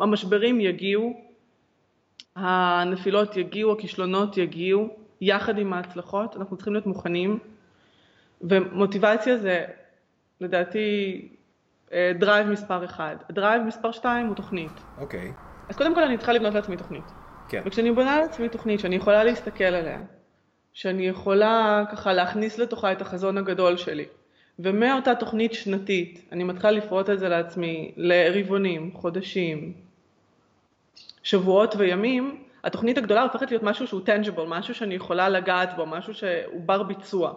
המשברים 0.00 0.60
יגיעו, 0.60 1.20
הנפילות 2.36 3.36
יגיעו, 3.36 3.72
הכישלונות 3.72 4.36
יגיעו, 4.36 4.88
יחד 5.20 5.58
עם 5.58 5.72
ההצלחות, 5.72 6.36
אנחנו 6.36 6.56
צריכים 6.56 6.72
להיות 6.72 6.86
מוכנים, 6.86 7.38
ומוטיבציה 8.40 9.38
זה 9.38 9.64
לדעתי 10.40 11.28
drive 12.18 12.46
מספר 12.46 12.84
אחד. 12.84 13.16
drive 13.32 13.62
מספר 13.62 13.92
שתיים 13.92 14.26
הוא 14.26 14.34
תוכנית. 14.34 14.72
אוקיי. 14.98 15.28
Okay. 15.28 15.46
אז 15.68 15.76
קודם 15.76 15.94
כל 15.94 16.02
אני 16.02 16.16
צריכה 16.16 16.32
לבנות 16.32 16.54
לעצמי 16.54 16.76
תוכנית. 16.76 17.04
כן. 17.48 17.62
וכשאני 17.64 17.92
בונה 17.92 18.20
לעצמי 18.20 18.48
תוכנית 18.48 18.80
שאני 18.80 18.96
יכולה 18.96 19.24
להסתכל 19.24 19.64
עליה, 19.64 19.98
שאני 20.76 21.06
יכולה 21.06 21.84
ככה 21.92 22.12
להכניס 22.12 22.58
לתוכה 22.58 22.92
את 22.92 23.00
החזון 23.00 23.38
הגדול 23.38 23.76
שלי. 23.76 24.04
ומאותה 24.58 25.14
תוכנית 25.14 25.52
שנתית, 25.52 26.28
אני 26.32 26.44
מתחילה 26.44 26.70
לפרוט 26.70 27.10
את 27.10 27.18
זה 27.18 27.28
לעצמי 27.28 27.92
לרבעונים, 27.96 28.90
חודשים, 28.94 29.72
שבועות 31.22 31.74
וימים, 31.78 32.42
התוכנית 32.64 32.98
הגדולה 32.98 33.22
הופכת 33.22 33.50
להיות 33.50 33.62
משהו 33.62 33.86
שהוא 33.86 34.00
tangible, 34.06 34.44
משהו 34.46 34.74
שאני 34.74 34.94
יכולה 34.94 35.28
לגעת 35.28 35.76
בו, 35.76 35.86
משהו 35.86 36.14
שהוא 36.14 36.60
בר 36.66 36.82
ביצוע. 36.82 37.34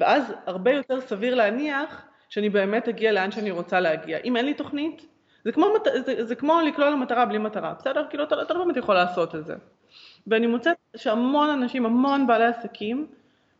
ואז 0.00 0.32
הרבה 0.46 0.72
יותר 0.72 1.00
סביר 1.00 1.34
להניח 1.34 2.02
שאני 2.28 2.48
באמת 2.48 2.88
אגיע 2.88 3.12
לאן 3.12 3.32
שאני 3.32 3.50
רוצה 3.50 3.80
להגיע. 3.80 4.18
אם 4.24 4.36
אין 4.36 4.46
לי 4.46 4.54
תוכנית, 4.54 5.06
זה 5.44 5.52
כמו, 5.52 5.66
זה, 6.06 6.24
זה 6.24 6.34
כמו 6.34 6.60
לקלוע 6.60 6.90
למטרה 6.90 7.26
בלי 7.26 7.38
מטרה, 7.38 7.74
בסדר? 7.78 8.04
כאילו 8.10 8.24
אתה, 8.24 8.54
לא 8.54 8.64
באמת 8.64 8.76
יכול 8.76 8.94
לעשות 8.94 9.34
את 9.34 9.46
זה. 9.46 9.54
ואני 10.26 10.46
מוצאת 10.46 10.76
שהמון 10.96 11.50
אנשים, 11.50 11.86
המון 11.86 12.26
בעלי 12.26 12.44
עסקים, 12.44 13.06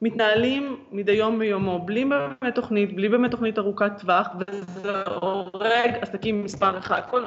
מתנהלים 0.03 0.85
מדי 0.93 1.13
יום 1.13 1.39
ביומו, 1.39 1.79
בלי 1.79 2.05
באמת 2.05 2.55
תוכנית, 2.55 2.97
בלי 2.97 3.09
באמת 3.09 3.31
תוכנית 3.31 3.59
ארוכת 3.59 3.93
טווח, 3.99 4.29
וזה 4.39 5.03
הורג 5.05 5.91
עסקים 6.01 6.45
מספר 6.45 6.79
אחד. 6.79 7.01
כל, 7.11 7.25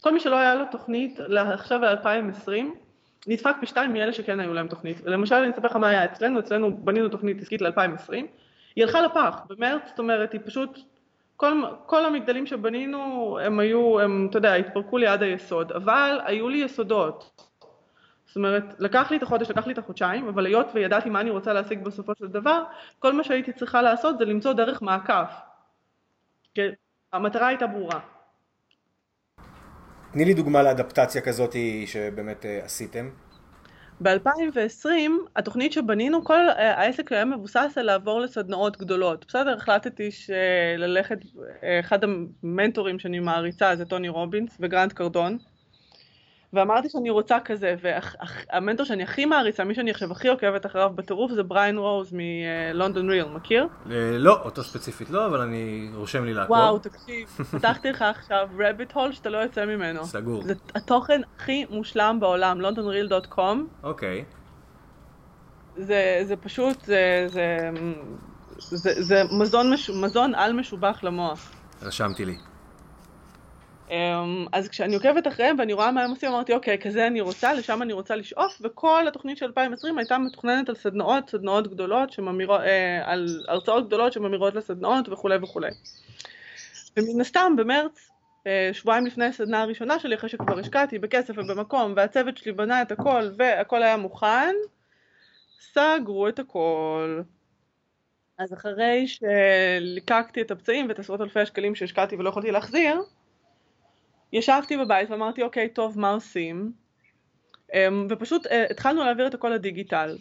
כל 0.00 0.12
מי 0.12 0.20
שלא 0.20 0.36
היה 0.36 0.54
לו 0.54 0.64
תוכנית 0.70 1.20
עכשיו 1.38 1.80
ל-2020, 1.80 2.50
נדפק 3.26 3.54
בשתיים 3.62 3.92
מאלה 3.92 4.12
שכן 4.12 4.40
היו 4.40 4.54
להם 4.54 4.68
תוכנית. 4.68 5.00
למשל, 5.04 5.34
אני 5.34 5.50
אספר 5.50 5.66
לך 5.66 5.76
מה 5.76 5.88
היה 5.88 6.04
אצלנו, 6.04 6.40
אצלנו 6.40 6.76
בנינו 6.76 7.08
תוכנית 7.08 7.40
עסקית 7.40 7.62
ל-2020, 7.62 8.12
היא 8.76 8.84
הלכה 8.84 9.00
לפח, 9.00 9.40
במרץ, 9.48 9.82
זאת 9.86 9.98
אומרת, 9.98 10.32
היא 10.32 10.40
פשוט, 10.44 10.78
כל, 11.36 11.62
כל 11.86 12.04
המגדלים 12.04 12.46
שבנינו, 12.46 13.38
הם 13.42 13.58
היו, 13.58 14.00
הם, 14.00 14.26
אתה 14.30 14.38
יודע, 14.38 14.54
התפרקו 14.54 14.98
לי 14.98 15.06
עד 15.06 15.22
היסוד, 15.22 15.72
אבל 15.72 16.20
היו 16.24 16.48
לי 16.48 16.58
יסודות. 16.58 17.51
זאת 18.32 18.36
אומרת, 18.36 18.64
לקח 18.78 19.10
לי 19.10 19.16
את 19.16 19.22
החודש, 19.22 19.50
לקח 19.50 19.66
לי 19.66 19.72
את 19.72 19.78
החודשיים, 19.78 20.28
אבל 20.28 20.46
היות 20.46 20.66
וידעתי 20.74 21.10
מה 21.10 21.20
אני 21.20 21.30
רוצה 21.30 21.52
להשיג 21.52 21.84
בסופו 21.84 22.12
של 22.18 22.26
דבר, 22.26 22.62
כל 22.98 23.12
מה 23.12 23.24
שהייתי 23.24 23.52
צריכה 23.52 23.82
לעשות 23.82 24.18
זה 24.18 24.24
למצוא 24.24 24.52
דרך 24.52 24.82
מעקף. 24.82 25.30
כי 26.54 26.60
המטרה 27.12 27.46
הייתה 27.46 27.66
ברורה. 27.66 28.00
תני 30.12 30.24
לי 30.24 30.34
דוגמה 30.34 30.62
לאדפטציה 30.62 31.20
כזאת 31.20 31.56
שבאמת 31.86 32.44
uh, 32.44 32.64
עשיתם. 32.64 33.10
ב-2020 34.02 34.88
התוכנית 35.36 35.72
שבנינו, 35.72 36.24
כל 36.24 36.48
אה, 36.48 36.80
העסק 36.80 37.12
היה 37.12 37.24
מבוסס 37.24 37.72
על 37.76 37.86
לעבור 37.86 38.20
לסדנאות 38.20 38.76
גדולות. 38.76 39.24
בסדר, 39.28 39.56
החלטתי 39.56 40.08
ללכת, 40.78 41.18
אה, 41.62 41.80
אחד 41.80 41.98
המנטורים 42.04 42.98
שאני 42.98 43.18
מעריצה 43.18 43.76
זה 43.76 43.84
טוני 43.84 44.08
רובינס 44.08 44.56
וגרנט 44.60 44.92
קרדון. 44.92 45.38
ואמרתי 46.52 46.88
שאני 46.88 47.10
רוצה 47.10 47.40
כזה, 47.44 47.74
והמנטור 47.82 48.86
שאני 48.86 49.02
הכי 49.02 49.24
מעריצה, 49.24 49.64
מי 49.64 49.74
שאני 49.74 49.90
עכשיו 49.90 50.12
הכי 50.12 50.28
עוקבת 50.28 50.66
אחריו 50.66 50.90
בטירוף 50.94 51.32
זה 51.32 51.42
בריין 51.42 51.78
רוז 51.78 52.12
מלונדון 52.12 53.10
ריל, 53.10 53.24
מכיר? 53.24 53.66
אה, 53.90 54.18
לא, 54.18 54.42
אותו 54.44 54.62
ספציפית 54.62 55.10
לא, 55.10 55.26
אבל 55.26 55.40
אני 55.40 55.90
רושם 55.94 56.24
לי 56.24 56.34
לעקוב. 56.34 56.56
וואו, 56.56 56.78
תקשיב, 56.88 57.28
פתחתי 57.28 57.90
לך 57.90 58.02
עכשיו 58.02 58.48
רביט 58.58 58.92
הול 58.92 59.12
שאתה 59.12 59.30
לא 59.30 59.38
יוצא 59.38 59.64
ממנו. 59.64 60.04
סגור. 60.04 60.42
זה 60.42 60.54
התוכן 60.74 61.20
הכי 61.36 61.64
מושלם 61.70 62.18
בעולם, 62.20 62.60
londonreal.com. 62.60 63.58
אוקיי. 63.82 64.24
זה, 65.76 66.20
זה 66.24 66.36
פשוט, 66.36 66.84
זה, 66.84 67.24
זה, 67.28 67.70
זה, 68.58 69.02
זה 69.02 69.22
מזון, 69.40 69.72
מש, 69.72 69.90
מזון 69.90 70.34
על 70.34 70.52
משובח 70.52 71.04
למוח. 71.04 71.50
רשמתי 71.82 72.24
לי. 72.24 72.36
אמ, 73.90 74.46
אז 74.52 74.68
כשאני 74.68 74.94
עוקבת 74.94 75.26
אחריהם 75.26 75.58
ואני 75.58 75.72
רואה 75.72 75.92
מה 75.92 76.02
הם 76.02 76.10
עושים, 76.10 76.30
אמרתי 76.32 76.52
אוקיי, 76.52 76.78
כזה 76.78 77.06
אני 77.06 77.20
רוצה, 77.20 77.54
לשם 77.54 77.82
אני 77.82 77.92
רוצה 77.92 78.16
לשאוף, 78.16 78.60
וכל 78.60 79.08
התוכנית 79.08 79.38
של 79.38 79.46
2020 79.46 79.98
הייתה 79.98 80.18
מתוכננת 80.18 80.68
על 80.68 80.74
סדנאות, 80.74 81.30
סדנאות 81.30 81.68
גדולות, 81.68 82.12
שממירות, 82.12 82.60
אה, 82.60 83.00
על 83.04 83.44
הרצאות 83.48 83.86
גדולות 83.86 84.12
שממירות 84.12 84.54
לסדנאות 84.54 85.08
וכולי 85.08 85.36
וכולי. 85.42 85.70
ומן 86.96 87.20
הסתם 87.20 87.52
במרץ, 87.56 88.10
אה, 88.46 88.70
שבועיים 88.72 89.06
לפני 89.06 89.24
הסדנה 89.24 89.62
הראשונה 89.62 89.98
שלי, 89.98 90.14
אחרי 90.14 90.28
שכבר 90.28 90.58
השקעתי 90.58 90.98
בכסף 90.98 91.34
ובמקום, 91.38 91.92
והצוות 91.96 92.36
שלי 92.36 92.52
בנה 92.52 92.82
את 92.82 92.92
הכל, 92.92 93.30
והכל 93.36 93.82
היה 93.82 93.96
מוכן, 93.96 94.54
סגרו 95.60 96.28
את 96.28 96.38
הכל. 96.38 97.22
אז 98.38 98.52
אחרי 98.52 99.06
שליקקתי 99.06 100.42
את 100.42 100.50
הפצעים 100.50 100.88
ואת 100.88 100.98
עשרות 100.98 101.20
אלפי 101.20 101.40
השקלים 101.40 101.74
שהשקעתי 101.74 102.16
ולא 102.16 102.28
יכולתי 102.28 102.50
להחזיר, 102.50 103.02
ישבתי 104.32 104.76
בבית 104.76 105.10
ואמרתי, 105.10 105.42
אוקיי, 105.42 105.68
טוב, 105.68 105.98
מה 105.98 106.10
עושים? 106.10 106.72
אמ, 107.74 108.06
ופשוט 108.10 108.46
אה, 108.46 108.64
התחלנו 108.70 109.04
להעביר 109.04 109.26
את 109.26 109.34
הכל 109.34 109.48
לדיגיטל. 109.48 110.16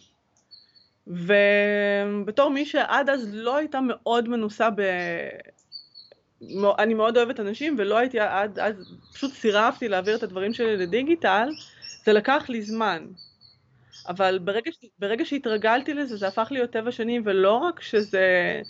ובתור 1.08 2.50
מי 2.50 2.66
שעד 2.66 3.10
אז 3.10 3.30
לא 3.34 3.56
הייתה 3.56 3.80
מאוד 3.82 4.30
מנוסה 4.30 4.70
ב... 4.70 4.82
אני 6.80 6.94
מאוד 6.94 7.18
אוהבת 7.18 7.40
אנשים 7.40 7.76
ולא 7.80 7.98
הייתי 7.98 8.20
עד 8.20 8.60
אז, 8.60 8.76
פשוט 9.14 9.34
סירבתי 9.34 9.88
להעביר 9.88 10.16
את 10.16 10.24
הדברים 10.24 10.54
שלי 10.54 10.78
לדיגיטל, 10.78 11.50
זה 12.06 12.14
לקח 12.14 12.46
לי 12.50 12.62
זמן. 12.62 13.08
אבל 14.08 14.40
ברגע, 14.40 14.72
ברגע 15.00 15.26
שהתרגלתי 15.26 15.94
לזה, 15.94 16.18
זה 16.18 16.28
הפך 16.28 16.48
להיות 16.52 16.70
טבע 16.70 16.92
שני, 16.92 17.20
ולא 17.26 17.54
רק 17.54 17.82
שזה 17.82 18.62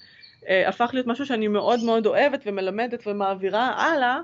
הפך 0.50 0.89
להיות 0.93 1.07
משהו 1.07 1.25
שאני 1.25 1.48
מאוד 1.48 1.83
מאוד 1.83 2.05
אוהבת 2.05 2.43
ומלמדת 2.45 3.07
ומעבירה 3.07 3.67
הלאה, 3.67 4.19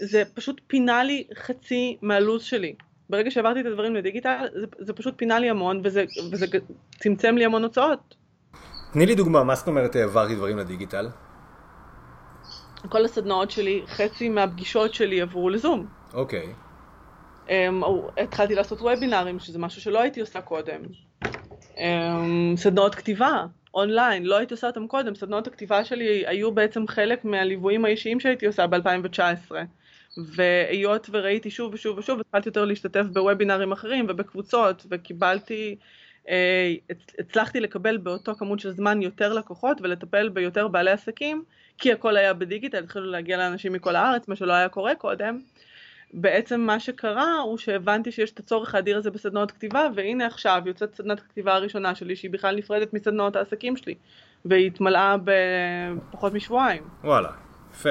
זה 0.00 0.22
פשוט 0.34 0.60
פינה 0.66 1.04
לי 1.04 1.24
חצי 1.34 1.96
מהלו"ז 2.02 2.42
שלי. 2.42 2.74
ברגע 3.10 3.30
שעברתי 3.30 3.60
את 3.60 3.66
הדברים 3.66 3.94
לדיגיטל, 3.94 4.46
זה, 4.60 4.66
זה 4.78 4.92
פשוט 4.92 5.14
פינה 5.16 5.38
לי 5.38 5.50
המון, 5.50 5.80
וזה, 5.84 6.04
וזה 6.32 6.46
צמצם 6.98 7.36
לי 7.36 7.44
המון 7.44 7.62
הוצאות. 7.62 8.14
תני 8.92 9.06
לי 9.06 9.14
דוגמה, 9.14 9.44
מה 9.44 9.54
זאת 9.54 9.68
אומרת 9.68 9.96
העברתי 9.96 10.34
דברים 10.34 10.58
לדיגיטל? 10.58 11.08
כל 12.88 13.04
הסדנאות 13.04 13.50
שלי, 13.50 13.82
חצי 13.86 14.28
מהפגישות 14.28 14.94
שלי 14.94 15.20
עברו 15.20 15.50
לזום. 15.50 15.86
אוקיי. 16.14 16.46
Okay. 16.46 17.48
Um, 17.48 17.50
התחלתי 18.22 18.54
לעשות 18.54 18.80
וובינארים, 18.80 19.38
שזה 19.38 19.58
משהו 19.58 19.80
שלא 19.80 20.00
הייתי 20.00 20.20
עושה 20.20 20.40
קודם. 20.40 20.80
Um, 21.74 21.76
סדנאות 22.56 22.94
כתיבה, 22.94 23.44
אונליין, 23.74 24.24
לא 24.24 24.36
הייתי 24.36 24.54
עושה 24.54 24.66
אותם 24.66 24.86
קודם, 24.86 25.14
סדנאות 25.14 25.46
הכתיבה 25.46 25.84
שלי 25.84 26.26
היו 26.26 26.52
בעצם 26.52 26.86
חלק 26.86 27.24
מהליוויים 27.24 27.84
האישיים 27.84 28.20
שהייתי 28.20 28.46
עושה 28.46 28.66
ב-2019. 28.66 29.52
והיות 30.16 31.08
וראיתי 31.12 31.50
שוב 31.50 31.74
ושוב 31.74 31.98
ושוב, 31.98 32.20
התחלתי 32.20 32.48
יותר 32.48 32.64
להשתתף 32.64 33.04
בוובינרים 33.12 33.72
אחרים 33.72 34.06
ובקבוצות, 34.08 34.86
וקיבלתי, 34.90 35.76
אה, 36.28 36.74
הצלחתי 37.18 37.60
לקבל 37.60 37.96
באותו 37.96 38.34
כמות 38.34 38.60
של 38.60 38.70
זמן 38.70 39.02
יותר 39.02 39.32
לקוחות 39.32 39.80
ולטפל 39.80 40.28
ביותר 40.28 40.68
בעלי 40.68 40.90
עסקים, 40.90 41.44
כי 41.78 41.92
הכל 41.92 42.16
היה 42.16 42.34
בדיגיטל, 42.34 42.84
התחילו 42.84 43.10
להגיע 43.10 43.36
לאנשים 43.36 43.72
מכל 43.72 43.96
הארץ, 43.96 44.28
מה 44.28 44.36
שלא 44.36 44.52
היה 44.52 44.68
קורה 44.68 44.94
קודם. 44.94 45.40
בעצם 46.12 46.60
מה 46.60 46.80
שקרה 46.80 47.38
הוא 47.38 47.58
שהבנתי 47.58 48.12
שיש 48.12 48.30
את 48.30 48.38
הצורך 48.38 48.74
האדיר 48.74 48.98
הזה 48.98 49.10
בסדנאות 49.10 49.50
כתיבה 49.50 49.88
והנה 49.94 50.26
עכשיו 50.26 50.62
יוצאת 50.66 50.94
סדנת 50.94 51.18
הכתיבה 51.18 51.54
הראשונה 51.54 51.94
שלי 51.94 52.16
שהיא 52.16 52.30
בכלל 52.30 52.56
נפרדת 52.56 52.94
מסדנאות 52.94 53.36
העסקים 53.36 53.76
שלי 53.76 53.94
והיא 54.44 54.66
התמלאה 54.66 55.16
בפחות 55.24 56.32
משבועיים. 56.32 56.82
וואלה, 57.04 57.30
יפה. 57.74 57.90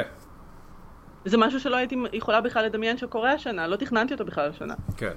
זה 1.25 1.37
משהו 1.37 1.59
שלא 1.59 1.75
הייתי 1.75 1.95
יכולה 2.13 2.41
בכלל 2.41 2.65
לדמיין 2.65 2.97
שקורה 2.97 3.31
השנה, 3.31 3.67
לא 3.67 3.75
תכננתי 3.75 4.13
אותו 4.13 4.25
בכלל 4.25 4.49
השנה. 4.49 4.73
כן. 4.97 5.13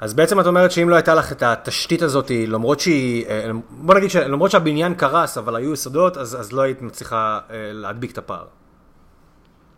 אז 0.00 0.14
בעצם 0.14 0.40
את 0.40 0.46
אומרת 0.46 0.70
שאם 0.70 0.88
לא 0.88 0.94
הייתה 0.94 1.14
לך 1.14 1.32
את 1.32 1.42
התשתית 1.42 2.02
הזאת, 2.02 2.30
למרות 2.46 2.80
שהיא, 2.80 3.26
אה, 3.26 3.50
בוא 3.70 3.94
נגיד 3.94 4.10
שלמרות 4.10 4.50
שהבניין 4.50 4.94
קרס, 4.94 5.38
אבל 5.38 5.56
היו 5.56 5.72
יסודות, 5.72 6.16
אז, 6.16 6.40
אז 6.40 6.52
לא 6.52 6.62
היית 6.62 6.82
מצליחה 6.82 7.40
אה, 7.50 7.70
להדביק 7.72 8.12
את 8.12 8.18
הפער. 8.18 8.44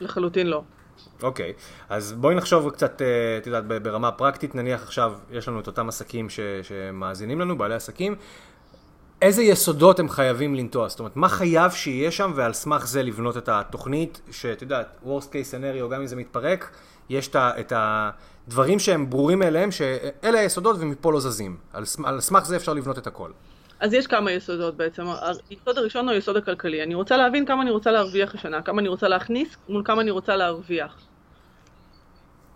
לחלוטין 0.01 0.47
לא. 0.47 0.63
אוקיי, 1.23 1.53
אז 1.89 2.13
בואי 2.13 2.35
נחשוב 2.35 2.71
קצת, 2.71 3.03
אה, 3.03 3.07
את 3.39 3.47
יודעת, 3.47 3.65
ברמה 3.67 4.13
פרקטית, 4.13 4.55
נניח 4.55 4.83
עכשיו 4.83 5.13
יש 5.31 5.49
לנו 5.49 5.61
את 5.61 5.67
אותם 5.67 5.89
עסקים 5.89 6.31
ש, 6.31 6.41
שמאזינים 6.63 7.41
לנו, 7.41 7.59
בעלי 7.59 7.75
עסקים, 7.75 8.15
איזה 9.23 9.43
יסודות 9.43 9.99
הם 9.99 10.09
חייבים 10.09 10.55
לנטוע? 10.55 10.89
זאת 10.89 10.99
אומרת, 10.99 11.17
מה 11.17 11.29
חייב 11.29 11.71
שיהיה 11.73 12.11
שם 12.11 12.33
ועל 12.35 12.53
סמך 12.53 12.87
זה 12.87 13.03
לבנות 13.03 13.37
את 13.37 13.49
התוכנית, 13.49 14.21
שאת 14.31 14.63
יודעת, 14.63 14.99
worst 15.05 15.27
case 15.27 15.53
scenario, 15.53 15.93
גם 15.93 16.01
אם 16.01 16.07
זה 16.07 16.17
מתפרק, 16.17 16.71
יש 17.09 17.31
את 17.37 17.73
הדברים 17.77 18.79
שהם 18.79 19.11
ברורים 19.11 19.39
מאליהם, 19.39 19.71
שאלה 19.71 20.39
היסודות 20.39 20.77
ומפה 20.81 21.13
לא 21.13 21.21
זזים. 21.21 21.57
על, 21.73 21.85
על 22.05 22.21
סמך 22.21 22.45
זה 22.45 22.57
אפשר 22.57 22.73
לבנות 22.73 22.99
את 22.99 23.07
הכל. 23.07 23.31
אז 23.83 23.93
יש 23.93 24.07
כמה 24.07 24.33
יסודות 24.33 24.77
בעצם. 24.77 25.03
היסוד 25.51 25.79
הראשון 25.79 26.05
הוא 26.05 26.15
היסוד 26.15 26.37
הכלכלי. 26.37 26.83
אני 26.83 26.95
רוצה 26.95 27.17
להבין 27.17 27.47
כמה 27.47 27.63
אני 27.63 27.71
רוצה 27.71 27.91
להרוויח 27.91 28.35
השנה, 28.35 28.63
כמה 28.63 28.81
אני 28.81 28.89
רוצה 28.89 29.09
להכניס 29.09 29.57
מול 29.69 29.83
כמה 29.85 30.03
אני 30.03 30.11
רוצה 30.11 30.37
להרוויח. 30.37 30.97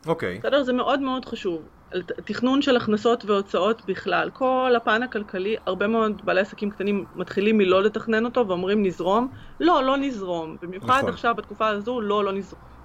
אוקיי. 0.07 0.37
Okay. 0.37 0.39
בסדר? 0.39 0.63
זה 0.63 0.73
מאוד 0.73 1.01
מאוד 1.01 1.25
חשוב. 1.25 1.63
תכנון 2.25 2.63
של 2.63 2.77
הכנסות 2.77 3.25
והוצאות 3.25 3.83
בכלל. 3.87 4.31
כל 4.33 4.73
הפן 4.77 5.03
הכלכלי, 5.03 5.57
הרבה 5.67 5.87
מאוד 5.87 6.23
בעלי 6.25 6.41
עסקים 6.41 6.71
קטנים 6.71 7.05
מתחילים 7.17 7.59
מלא 7.59 7.83
לתכנן 7.83 8.25
אותו 8.25 8.49
ואומרים 8.49 8.83
נזרום. 8.83 9.29
לא, 9.61 9.85
לא 9.85 9.97
נזרום. 9.97 10.57
במיוחד 10.63 10.99
נכון. 10.99 11.13
עכשיו 11.13 11.35
בתקופה 11.35 11.69
הזו, 11.69 12.01
לא, 12.01 12.25
לא 12.25 12.33
נזרום. 12.33 12.76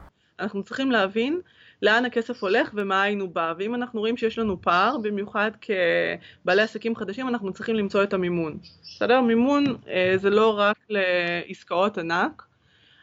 אנחנו 0.41 0.63
צריכים 0.63 0.91
להבין 0.91 1.41
לאן 1.81 2.05
הכסף 2.05 2.43
הולך 2.43 2.71
ומאין 2.73 3.19
הוא 3.19 3.29
בא. 3.29 3.53
ואם 3.57 3.75
אנחנו 3.75 3.99
רואים 3.99 4.17
שיש 4.17 4.39
לנו 4.39 4.61
פער, 4.61 4.97
במיוחד 4.97 5.51
כבעלי 5.61 6.61
עסקים 6.61 6.95
חדשים, 6.95 7.27
אנחנו 7.27 7.53
צריכים 7.53 7.75
למצוא 7.75 8.03
את 8.03 8.13
המימון. 8.13 8.57
בסדר? 8.81 9.21
מימון 9.21 9.65
אה, 9.87 10.13
זה 10.15 10.29
לא 10.29 10.59
רק 10.59 10.77
לעסקאות 10.89 11.97
ענק. 11.97 12.43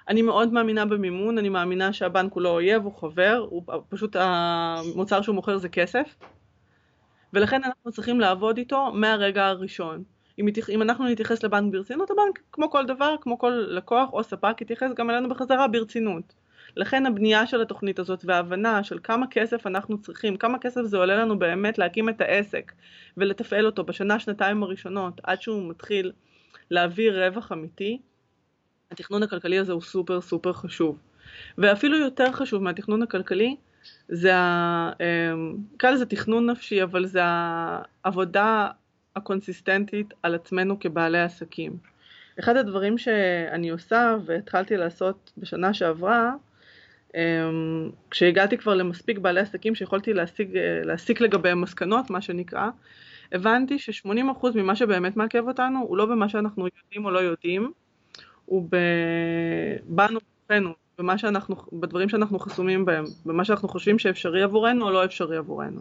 אני 0.09 0.23
מאוד 0.23 0.53
מאמינה 0.53 0.85
במימון, 0.85 1.39
אני 1.39 1.49
מאמינה 1.49 1.93
שהבנק 1.93 2.33
הוא 2.33 2.43
לא 2.43 2.49
אויב, 2.49 2.85
הוא 2.85 2.93
חבר, 3.01 3.47
הוא 3.51 3.63
פשוט 3.89 4.17
המוצר 4.19 5.23
שהוא 5.23 5.35
מוכר 5.35 5.59
זה 5.59 5.69
כסף. 5.69 6.15
ולכן 7.33 7.65
אנחנו 7.65 7.93
צריכים 7.93 8.21
לעבוד 8.21 8.59
איתו 8.59 8.93
מהרגע 8.93 9.47
הראשון. 9.47 10.03
אם, 10.39 10.47
אם 10.69 10.83
אנחנו 10.83 11.09
נתייחס 11.09 11.43
לבנק 11.43 11.73
ברצינות, 11.73 12.11
הבנק 12.11 12.39
כמו 12.53 12.71
כל 12.71 12.87
דבר, 12.87 13.15
כמו 13.21 13.39
כל 13.39 13.67
לקוח 13.69 14.13
או 14.13 14.25
ספק, 14.25 14.61
יתייחס 14.61 14.91
גם 14.97 15.11
אלינו 15.11 15.29
בחזרה 15.29 15.69
ברצינות. 15.69 16.35
לכן 16.79 17.07
הבנייה 17.07 17.47
של 17.47 17.63
התוכנית 17.63 17.99
הזאת 17.99 18.25
וההבנה 18.25 18.85
של 18.85 18.99
כמה 19.03 19.27
כסף 19.31 19.67
אנחנו 19.67 20.01
צריכים, 20.01 20.37
כמה 20.37 20.59
כסף 20.59 20.83
זה 20.83 20.97
עולה 20.97 21.17
לנו 21.17 21.39
באמת 21.39 21.79
להקים 21.79 22.09
את 22.09 22.21
העסק 22.21 22.73
ולתפעל 23.17 23.67
אותו 23.67 23.85
בשנה, 23.85 24.21
שנתיים 24.21 24.63
הראשונות 24.63 25.21
עד 25.23 25.43
שהוא 25.43 25.71
מתחיל 25.71 26.13
להביא 26.71 27.11
רווח 27.11 27.53
אמיתי, 27.53 27.99
התכנון 28.91 29.23
הכלכלי 29.23 29.59
הזה 29.59 29.73
הוא 29.73 29.83
סופר 29.83 30.21
סופר 30.21 30.53
חשוב. 30.53 30.99
ואפילו 31.59 31.99
יותר 31.99 32.33
חשוב 32.33 32.63
מהתכנון 32.63 33.03
הכלכלי 33.03 33.57
זה, 34.09 34.33
אמ, 35.01 35.57
נקרא 35.75 35.91
לזה 35.91 36.07
תכנון 36.07 36.51
נפשי, 36.51 36.83
אבל 36.83 37.07
זה 37.07 37.21
העבודה 37.25 38.69
הקונסיסטנטית 39.17 40.15
על 40.23 40.35
עצמנו 40.35 40.81
כבעלי 40.81 41.21
עסקים. 41.21 41.77
אחד 42.41 42.57
הדברים 42.57 42.99
שאני 42.99 43.69
עושה 43.71 44.17
והתחלתי 44.27 44.77
לעשות 44.77 45.33
בשנה 45.39 45.75
שעברה 45.75 46.33
כשהגעתי 48.11 48.59
כבר 48.59 48.75
למספיק 48.75 49.19
בעלי 49.19 49.41
עסקים 49.41 49.75
שיכולתי 49.75 50.13
להסיק, 50.13 50.49
להסיק 50.85 51.21
לגביהם 51.21 51.61
מסקנות, 51.61 52.11
מה 52.11 52.21
שנקרא, 52.21 52.69
הבנתי 53.33 53.79
ש-80% 53.79 54.47
ממה 54.55 54.77
שבאמת 54.77 55.17
מעכב 55.17 55.49
אותנו 55.49 55.79
הוא 55.89 55.97
לא 55.97 56.07
במה 56.07 56.29
שאנחנו 56.29 56.67
יודעים 56.67 57.05
או 57.05 57.11
לא 57.11 57.19
יודעים, 57.19 57.73
הוא 58.45 58.69
בנו, 59.85 60.21
בתוכנו, 60.49 60.73
במה 60.99 61.19
שאנחנו, 61.19 61.57
בדברים 61.73 62.09
שאנחנו 62.09 62.39
חסומים 62.39 62.85
בהם, 62.85 63.05
במה 63.27 63.45
שאנחנו 63.45 63.69
חושבים 63.69 63.99
שאפשרי 63.99 64.43
עבורנו 64.43 64.85
או 64.87 64.91
לא 64.91 65.05
אפשרי 65.05 65.37
עבורנו. 65.37 65.81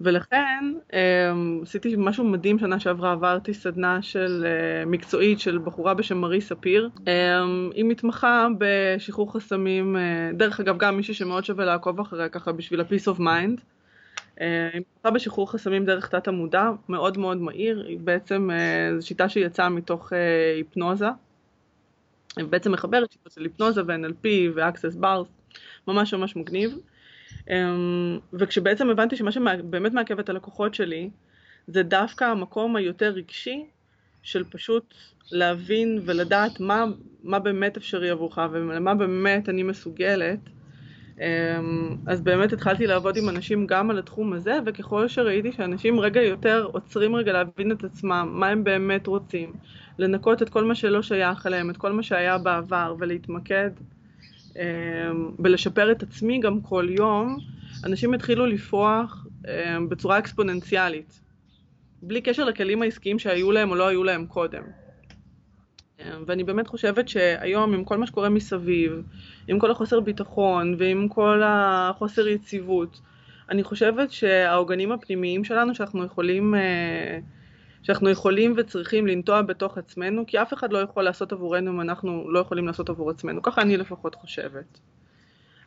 ולכן 0.00 0.74
אמ, 0.92 1.60
עשיתי 1.62 1.94
משהו 1.98 2.24
מדהים 2.24 2.58
שנה 2.58 2.80
שעברה, 2.80 3.12
עברתי 3.12 3.54
סדנה 3.54 4.02
של 4.02 4.46
אה, 4.46 4.84
מקצועית 4.86 5.40
של 5.40 5.58
בחורה 5.58 5.94
בשם 5.94 6.18
מרי 6.18 6.40
ספיר. 6.40 6.90
אמ, 7.06 7.70
היא 7.74 7.84
מתמחה 7.84 8.46
בשחרור 8.58 9.32
חסמים, 9.32 9.96
אה, 9.96 10.30
דרך 10.34 10.60
אגב 10.60 10.78
גם 10.78 10.96
מישהי 10.96 11.14
שמאוד 11.14 11.44
שווה 11.44 11.64
לעקוב 11.64 12.00
אחריה 12.00 12.28
ככה 12.28 12.52
בשביל 12.52 12.80
ה-peace 12.80 13.14
of 13.14 13.18
mind. 13.18 13.60
אה, 14.40 14.68
היא 14.72 14.80
מתמחה 14.80 15.10
בשחרור 15.10 15.52
חסמים 15.52 15.84
דרך 15.84 16.08
תת 16.08 16.28
המודע, 16.28 16.70
מאוד 16.88 17.18
מאוד 17.18 17.36
מהיר, 17.36 17.84
היא 17.88 17.98
בעצם, 17.98 18.50
זו 18.98 19.06
שיטה 19.06 19.28
שיצאה 19.28 19.68
מתוך 19.68 20.12
היפנוזה. 20.56 21.08
היא 22.36 22.44
בעצם 22.44 22.72
מחברת 22.72 23.12
שיטות 23.12 23.32
של 23.32 23.42
היפנוזה 23.42 23.82
ו-NLP 23.86 24.26
ו-access 24.54 25.02
bars, 25.02 25.56
ממש 25.88 26.14
ממש 26.14 26.36
מגניב. 26.36 26.78
אמ, 27.50 28.18
וכשבעצם 28.32 28.90
הבנתי 28.90 29.16
שמה 29.16 29.32
שבאמת 29.32 29.92
מעכב 29.92 30.18
את 30.18 30.28
הלקוחות 30.28 30.74
שלי 30.74 31.10
זה 31.66 31.82
דווקא 31.82 32.24
המקום 32.24 32.76
היותר 32.76 33.10
רגשי 33.10 33.64
של 34.22 34.44
פשוט 34.44 34.94
להבין 35.32 36.00
ולדעת 36.04 36.60
מה, 36.60 36.84
מה 37.22 37.38
באמת 37.38 37.76
אפשרי 37.76 38.10
עבורך 38.10 38.38
ולמה 38.52 38.94
באמת 38.94 39.48
אני 39.48 39.62
מסוגלת. 39.62 40.38
אמ, 41.20 41.96
אז 42.06 42.20
באמת 42.20 42.52
התחלתי 42.52 42.86
לעבוד 42.86 43.16
עם 43.16 43.28
אנשים 43.28 43.66
גם 43.66 43.90
על 43.90 43.98
התחום 43.98 44.32
הזה 44.32 44.58
וככל 44.66 45.08
שראיתי 45.08 45.52
שאנשים 45.52 46.00
רגע 46.00 46.22
יותר 46.22 46.68
עוצרים 46.72 47.16
רגע 47.16 47.32
להבין 47.32 47.72
את 47.72 47.84
עצמם, 47.84 48.28
מה 48.32 48.48
הם 48.48 48.64
באמת 48.64 49.06
רוצים, 49.06 49.52
לנקות 49.98 50.42
את 50.42 50.48
כל 50.48 50.64
מה 50.64 50.74
שלא 50.74 51.02
שייך 51.02 51.46
אליהם, 51.46 51.70
את 51.70 51.76
כל 51.76 51.92
מה 51.92 52.02
שהיה 52.02 52.38
בעבר 52.38 52.94
ולהתמקד 52.98 53.70
אמ, 54.56 55.30
ולשפר 55.38 55.92
את 55.92 56.02
עצמי 56.02 56.40
גם 56.40 56.60
כל 56.60 56.86
יום, 56.90 57.38
אנשים 57.84 58.14
התחילו 58.14 58.46
לפרוח 58.46 59.26
אמ, 59.48 59.88
בצורה 59.88 60.18
אקספוננציאלית, 60.18 61.20
בלי 62.02 62.20
קשר 62.20 62.44
לכלים 62.44 62.82
העסקיים 62.82 63.18
שהיו 63.18 63.52
להם 63.52 63.70
או 63.70 63.74
לא 63.74 63.88
היו 63.88 64.04
להם 64.04 64.26
קודם. 64.26 64.62
אמ, 66.00 66.24
ואני 66.26 66.44
באמת 66.44 66.68
חושבת 66.68 67.08
שהיום 67.08 67.74
עם 67.74 67.84
כל 67.84 67.96
מה 67.96 68.06
שקורה 68.06 68.28
מסביב, 68.28 69.02
עם 69.48 69.58
כל 69.58 69.70
החוסר 69.70 70.00
ביטחון 70.00 70.74
ועם 70.78 71.08
כל 71.08 71.42
החוסר 71.44 72.28
יציבות, 72.28 73.00
אני 73.50 73.64
חושבת 73.64 74.12
שהעוגנים 74.12 74.92
הפנימיים 74.92 75.44
שלנו 75.44 75.74
שאנחנו 75.74 76.04
יכולים 76.04 76.54
אה, 76.54 77.18
שאנחנו 77.86 78.10
יכולים 78.10 78.54
וצריכים 78.56 79.06
לנטוע 79.06 79.42
בתוך 79.42 79.78
עצמנו, 79.78 80.24
כי 80.26 80.42
אף 80.42 80.52
אחד 80.54 80.72
לא 80.72 80.78
יכול 80.78 81.02
לעשות 81.02 81.32
עבורנו 81.32 81.70
אם 81.70 81.80
אנחנו 81.80 82.30
לא 82.30 82.38
יכולים 82.38 82.66
לעשות 82.66 82.88
עבור 82.88 83.10
עצמנו. 83.10 83.42
ככה 83.42 83.62
אני 83.62 83.76
לפחות 83.76 84.14
חושבת. 84.14 84.80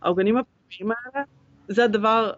העוגנים 0.02 0.38
הפנימיים 0.38 0.98
האלה, 1.14 1.26
זה 1.68 1.84
הדבר 1.84 2.32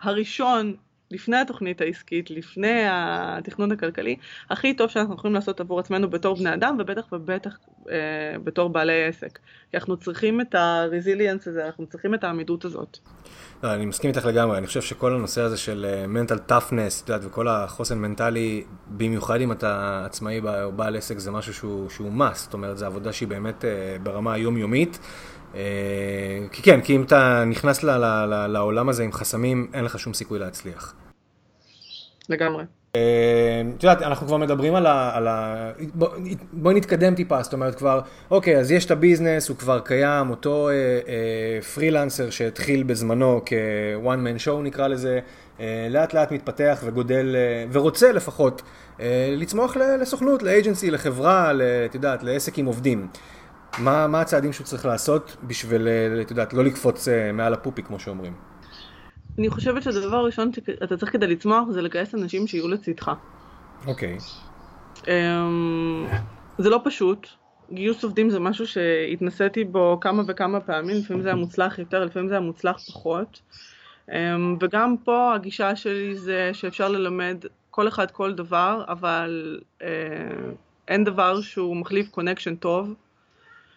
הראשון 0.00 0.76
לפני 1.10 1.36
התוכנית 1.36 1.80
העסקית, 1.80 2.30
לפני 2.30 2.82
התכנון 2.90 3.72
הכלכלי, 3.72 4.16
הכי 4.50 4.74
טוב 4.74 4.90
שאנחנו 4.90 5.14
יכולים 5.14 5.34
לעשות 5.34 5.60
עבור 5.60 5.80
עצמנו 5.80 6.10
בתור 6.10 6.36
בני 6.36 6.54
אדם, 6.54 6.76
ובטח 6.80 7.12
ובטח 7.12 7.58
אה, 7.90 7.96
בתור 8.44 8.68
בעלי 8.68 9.04
עסק. 9.04 9.38
כי 9.70 9.76
אנחנו 9.76 9.96
צריכים 9.96 10.40
את 10.40 10.54
הרזיליאנס 10.54 11.48
הזה, 11.48 11.66
אנחנו 11.66 11.86
צריכים 11.86 12.14
את 12.14 12.24
העמידות 12.24 12.64
הזאת. 12.64 12.98
לא, 13.62 13.74
אני 13.74 13.86
מסכים 13.86 14.10
איתך 14.10 14.24
לגמרי, 14.24 14.58
אני 14.58 14.66
חושב 14.66 14.82
שכל 14.82 15.14
הנושא 15.14 15.40
הזה 15.40 15.56
של 15.56 16.04
מנטל 16.08 16.36
uh, 16.36 16.38
טאפנס, 16.38 17.02
את 17.02 17.08
יודעת, 17.08 17.24
וכל 17.30 17.48
החוסן 17.48 17.98
מנטלי, 17.98 18.64
במיוחד 18.88 19.40
אם 19.40 19.52
אתה 19.52 20.02
עצמאי 20.06 20.40
או 20.64 20.72
בעל 20.72 20.96
עסק, 20.96 21.18
זה 21.18 21.30
משהו 21.30 21.54
שהוא, 21.54 21.90
שהוא 21.90 22.12
must, 22.18 22.34
זאת 22.34 22.52
אומרת, 22.52 22.78
זו 22.78 22.86
עבודה 22.86 23.12
שהיא 23.12 23.28
באמת 23.28 23.64
uh, 23.64 24.02
ברמה 24.02 24.32
היומיומית. 24.32 24.98
Uh, 25.52 25.56
כי 26.52 26.62
כן, 26.62 26.80
כי 26.80 26.96
אם 26.96 27.02
אתה 27.02 27.44
נכנס 27.46 27.82
ל, 27.82 27.90
ל, 27.90 28.04
ל, 28.04 28.46
לעולם 28.46 28.88
הזה 28.88 29.02
עם 29.02 29.12
חסמים, 29.12 29.70
אין 29.74 29.84
לך 29.84 29.98
שום 29.98 30.14
סיכוי 30.14 30.38
להצליח. 30.38 30.94
לגמרי. 32.28 32.64
אה, 32.96 33.62
את 33.76 33.82
יודעת, 33.82 34.02
אנחנו 34.02 34.26
כבר 34.26 34.36
מדברים 34.36 34.74
על 34.74 34.86
ה... 34.86 35.10
על 35.14 35.28
ה... 35.28 35.70
בואי 36.52 36.74
נתקדם 36.74 37.14
טיפה, 37.14 37.42
זאת 37.42 37.52
אומרת 37.52 37.74
כבר, 37.74 38.00
אוקיי, 38.30 38.58
אז 38.58 38.70
יש 38.70 38.84
את 38.84 38.90
הביזנס, 38.90 39.48
הוא 39.48 39.56
כבר 39.56 39.80
קיים, 39.80 40.30
אותו 40.30 40.68
אה, 40.68 40.74
אה, 41.08 41.62
פרילנסר 41.74 42.30
שהתחיל 42.30 42.82
בזמנו 42.82 43.40
כ-one 43.46 44.04
man 44.06 44.46
show 44.46 44.62
נקרא 44.62 44.88
לזה, 44.88 45.20
אה, 45.60 45.86
לאט 45.90 46.14
לאט 46.14 46.32
מתפתח 46.32 46.82
וגודל, 46.84 47.36
אה, 47.36 47.64
ורוצה 47.72 48.12
לפחות 48.12 48.62
אה, 49.00 49.34
לצמוח 49.36 49.76
לסוכנות, 49.76 50.42
לאג'נסי, 50.42 50.90
לחברה, 50.90 51.52
את 51.84 51.94
יודעת, 51.94 52.22
לעסק 52.22 52.58
עם 52.58 52.66
עובדים. 52.66 53.08
מה, 53.78 54.06
מה 54.06 54.20
הצעדים 54.20 54.52
שהוא 54.52 54.64
צריך 54.64 54.86
לעשות 54.86 55.36
בשביל, 55.42 55.88
אה, 55.88 56.22
את 56.22 56.30
יודעת, 56.30 56.52
לא 56.52 56.64
לקפוץ 56.64 57.08
אה, 57.08 57.32
מעל 57.32 57.54
הפופי, 57.54 57.82
כמו 57.82 58.00
שאומרים? 58.00 58.34
אני 59.38 59.50
חושבת 59.50 59.82
שהדבר 59.82 60.16
הראשון 60.16 60.52
שאתה 60.52 60.96
צריך 60.96 61.12
כדי 61.12 61.26
לצמוח 61.26 61.68
זה 61.70 61.82
לגייס 61.82 62.14
אנשים 62.14 62.46
שיהיו 62.46 62.68
לצדך. 62.68 63.10
אוקיי. 63.86 64.18
אמ, 65.08 66.06
זה 66.58 66.70
לא 66.70 66.80
פשוט. 66.84 67.26
גיוס 67.72 68.04
עובדים 68.04 68.30
זה 68.30 68.40
משהו 68.40 68.66
שהתנסיתי 68.66 69.64
בו 69.64 69.98
כמה 70.00 70.22
וכמה 70.26 70.60
פעמים, 70.60 70.96
לפעמים 70.96 71.22
זה 71.22 71.28
היה 71.28 71.36
מוצלח 71.36 71.78
יותר, 71.78 72.04
לפעמים 72.04 72.28
זה 72.28 72.34
היה 72.34 72.40
מוצלח 72.40 72.76
פחות. 72.88 73.40
אמ, 74.12 74.56
וגם 74.60 74.96
פה 75.04 75.34
הגישה 75.34 75.76
שלי 75.76 76.16
זה 76.16 76.50
שאפשר 76.52 76.88
ללמד 76.88 77.44
כל 77.70 77.88
אחד 77.88 78.10
כל 78.10 78.34
דבר, 78.34 78.84
אבל 78.88 79.60
אה, 79.82 79.88
אין 80.88 81.04
דבר 81.04 81.40
שהוא 81.40 81.76
מחליף 81.76 82.08
קונקשן 82.08 82.54
טוב. 82.54 82.94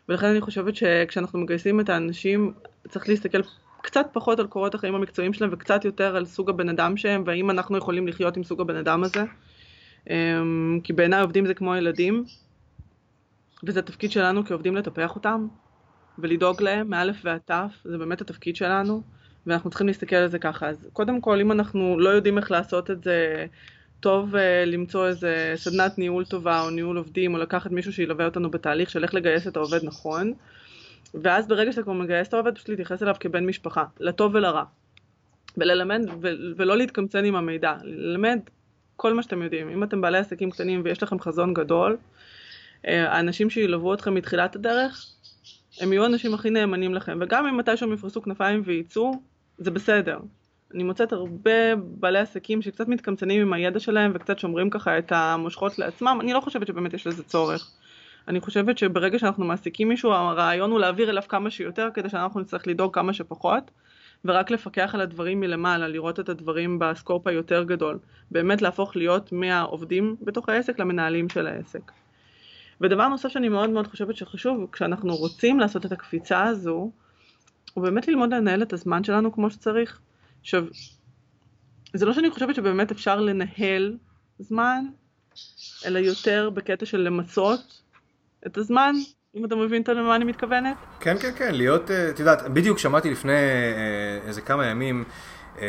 ולכן 0.09 0.27
אני 0.27 0.41
חושבת 0.41 0.75
שכשאנחנו 0.75 1.39
מגייסים 1.39 1.79
את 1.79 1.89
האנשים, 1.89 2.53
צריך 2.89 3.09
להסתכל 3.09 3.41
קצת 3.81 4.05
פחות 4.13 4.39
על 4.39 4.47
קורות 4.47 4.75
החיים 4.75 4.95
המקצועיים 4.95 5.33
שלהם 5.33 5.49
וקצת 5.53 5.85
יותר 5.85 6.15
על 6.15 6.25
סוג 6.25 6.49
הבן 6.49 6.69
אדם 6.69 6.97
שהם, 6.97 7.23
והאם 7.25 7.49
אנחנו 7.49 7.77
יכולים 7.77 8.07
לחיות 8.07 8.37
עם 8.37 8.43
סוג 8.43 8.61
הבן 8.61 8.75
אדם 8.75 9.03
הזה. 9.03 9.23
אמ, 10.09 10.79
כי 10.83 10.93
בעיניי 10.93 11.21
עובדים 11.21 11.45
זה 11.45 11.53
כמו 11.53 11.75
ילדים, 11.75 12.23
וזה 13.63 13.79
התפקיד 13.79 14.11
שלנו 14.11 14.45
כעובדים 14.45 14.75
לטפח 14.75 15.15
אותם, 15.15 15.47
ולדאוג 16.19 16.61
להם 16.61 16.89
מאלף 16.89 17.15
ועד 17.23 17.41
תף, 17.45 17.71
זה 17.83 17.97
באמת 17.97 18.21
התפקיד 18.21 18.55
שלנו, 18.55 19.01
ואנחנו 19.47 19.69
צריכים 19.69 19.87
להסתכל 19.87 20.15
על 20.15 20.27
זה 20.27 20.39
ככה. 20.39 20.67
אז 20.69 20.87
קודם 20.93 21.21
כל, 21.21 21.39
אם 21.41 21.51
אנחנו 21.51 21.99
לא 21.99 22.09
יודעים 22.09 22.37
איך 22.37 22.51
לעשות 22.51 22.91
את 22.91 23.03
זה, 23.03 23.45
טוב 24.03 24.35
uh, 24.35 24.37
למצוא 24.65 25.07
איזה 25.07 25.53
סדנת 25.55 25.97
ניהול 25.97 26.25
טובה, 26.25 26.61
או 26.61 26.69
ניהול 26.69 26.97
עובדים, 26.97 27.33
או 27.33 27.39
לקחת 27.39 27.71
מישהו 27.71 27.93
שילווה 27.93 28.25
אותנו 28.25 28.51
בתהליך 28.51 28.89
של 28.89 29.03
איך 29.03 29.13
לגייס 29.13 29.47
את 29.47 29.57
העובד 29.57 29.83
נכון. 29.83 30.33
ואז 31.13 31.47
ברגע 31.47 31.71
שאתה 31.71 31.83
כבר 31.83 31.93
מגייס 31.93 32.27
את 32.27 32.33
העובד, 32.33 32.55
פשוט 32.55 32.69
להתייחס 32.69 33.03
אליו 33.03 33.15
כבן 33.19 33.45
משפחה, 33.45 33.83
לטוב 33.99 34.35
ולרע. 34.35 34.63
וללמד, 35.57 36.01
ו- 36.21 36.33
ולא 36.57 36.77
להתקמצן 36.77 37.25
עם 37.25 37.35
המידע, 37.35 37.73
ללמד 37.83 38.39
כל 38.95 39.13
מה 39.13 39.23
שאתם 39.23 39.41
יודעים. 39.41 39.69
אם 39.69 39.83
אתם 39.83 40.01
בעלי 40.01 40.17
עסקים 40.17 40.51
קטנים 40.51 40.81
ויש 40.83 41.03
לכם 41.03 41.19
חזון 41.19 41.53
גדול, 41.53 41.97
אה, 42.87 43.11
האנשים 43.11 43.49
שילוו 43.49 43.93
אתכם 43.93 44.13
מתחילת 44.13 44.55
הדרך, 44.55 45.05
הם 45.81 45.93
יהיו 45.93 46.03
האנשים 46.03 46.33
הכי 46.33 46.49
נאמנים 46.49 46.93
לכם. 46.93 47.17
וגם 47.21 47.45
אם 47.47 47.57
מתישהו 47.57 47.87
הם 47.87 47.93
יפרסו 47.93 48.21
כנפיים 48.21 48.61
וייצאו, 48.65 49.11
זה 49.57 49.71
בסדר. 49.71 50.17
אני 50.73 50.83
מוצאת 50.83 51.13
הרבה 51.13 51.75
בעלי 51.75 52.19
עסקים 52.19 52.61
שקצת 52.61 52.87
מתקמצנים 52.87 53.41
עם 53.41 53.53
הידע 53.53 53.79
שלהם 53.79 54.11
וקצת 54.15 54.39
שומרים 54.39 54.69
ככה 54.69 54.97
את 54.97 55.11
המושכות 55.11 55.79
לעצמם, 55.79 56.17
אני 56.21 56.33
לא 56.33 56.39
חושבת 56.39 56.67
שבאמת 56.67 56.93
יש 56.93 57.07
לזה 57.07 57.23
צורך. 57.23 57.71
אני 58.27 58.39
חושבת 58.41 58.77
שברגע 58.77 59.19
שאנחנו 59.19 59.45
מעסיקים 59.45 59.89
מישהו, 59.89 60.11
הרעיון 60.11 60.71
הוא 60.71 60.79
להעביר 60.79 61.09
אליו 61.09 61.23
כמה 61.27 61.49
שיותר 61.49 61.89
כדי 61.93 62.09
שאנחנו 62.09 62.39
נצטרך 62.39 62.67
לדאוג 62.67 62.95
כמה 62.95 63.13
שפחות, 63.13 63.71
ורק 64.25 64.51
לפקח 64.51 64.91
על 64.93 65.01
הדברים 65.01 65.39
מלמעלה, 65.39 65.87
לראות 65.87 66.19
את 66.19 66.29
הדברים 66.29 66.79
בסקופ 66.79 67.27
היותר 67.27 67.63
גדול. 67.63 67.99
באמת 68.31 68.61
להפוך 68.61 68.95
להיות 68.95 69.31
מהעובדים 69.31 70.15
בתוך 70.21 70.49
העסק 70.49 70.79
למנהלים 70.79 71.29
של 71.29 71.47
העסק. 71.47 71.91
ודבר 72.81 73.07
נוסף 73.07 73.29
שאני 73.29 73.49
מאוד 73.49 73.69
מאוד 73.69 73.87
חושבת 73.87 74.15
שחשוב, 74.15 74.67
כשאנחנו 74.71 75.15
רוצים 75.15 75.59
לעשות 75.59 75.85
את 75.85 75.91
הקפיצה 75.91 76.43
הזו, 76.43 76.91
הוא 77.73 77.83
באמת 77.83 78.07
ללמוד 78.07 78.33
לנהל 78.33 78.61
את 78.61 78.73
הזמן 78.73 79.03
שלנו 79.03 79.31
כמו 79.31 79.49
שצריך. 79.49 79.99
עכשיו, 80.43 80.63
זה 81.93 82.05
לא 82.05 82.13
שאני 82.13 82.29
חושבת 82.31 82.55
שבאמת 82.55 82.91
אפשר 82.91 83.19
לנהל 83.19 83.97
זמן, 84.39 84.85
אלא 85.85 85.99
יותר 85.99 86.49
בקטע 86.49 86.85
של 86.85 86.97
למצות 86.97 87.81
את 88.47 88.57
הזמן, 88.57 88.93
אם 89.35 89.45
אתה 89.45 89.55
מבין 89.55 89.83
למה 89.87 90.15
אני 90.15 90.25
מתכוונת. 90.25 90.77
כן, 90.99 91.17
כן, 91.17 91.31
כן, 91.35 91.55
להיות, 91.55 91.91
אה, 91.91 92.09
את 92.09 92.19
יודעת, 92.19 92.41
בדיוק 92.53 92.79
שמעתי 92.79 93.11
לפני 93.11 93.31
אה, 93.31 94.27
איזה 94.27 94.41
כמה 94.41 94.65
ימים, 94.65 95.03
אה, 95.61 95.67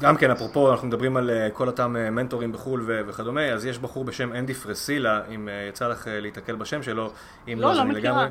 גם 0.00 0.16
כן, 0.16 0.30
אפרופו, 0.30 0.70
אנחנו 0.72 0.88
מדברים 0.88 1.16
על 1.16 1.30
כל 1.52 1.66
אותם 1.66 1.92
מנטורים 1.92 2.52
בחו"ל 2.52 2.84
וכדומה, 2.86 3.44
אז 3.44 3.66
יש 3.66 3.78
בחור 3.78 4.04
בשם 4.04 4.32
אנדי 4.32 4.54
פרסילה, 4.54 5.20
אם 5.34 5.48
יצא 5.68 5.88
לך 5.88 6.06
להתקל 6.10 6.54
בשם 6.54 6.82
שלו, 6.82 7.12
אם 7.48 7.60
לא, 7.60 7.66
לא, 7.66 7.72
אז 7.72 7.76
לא 7.76 7.82
אני 7.82 7.94
לגמרי... 7.94 8.26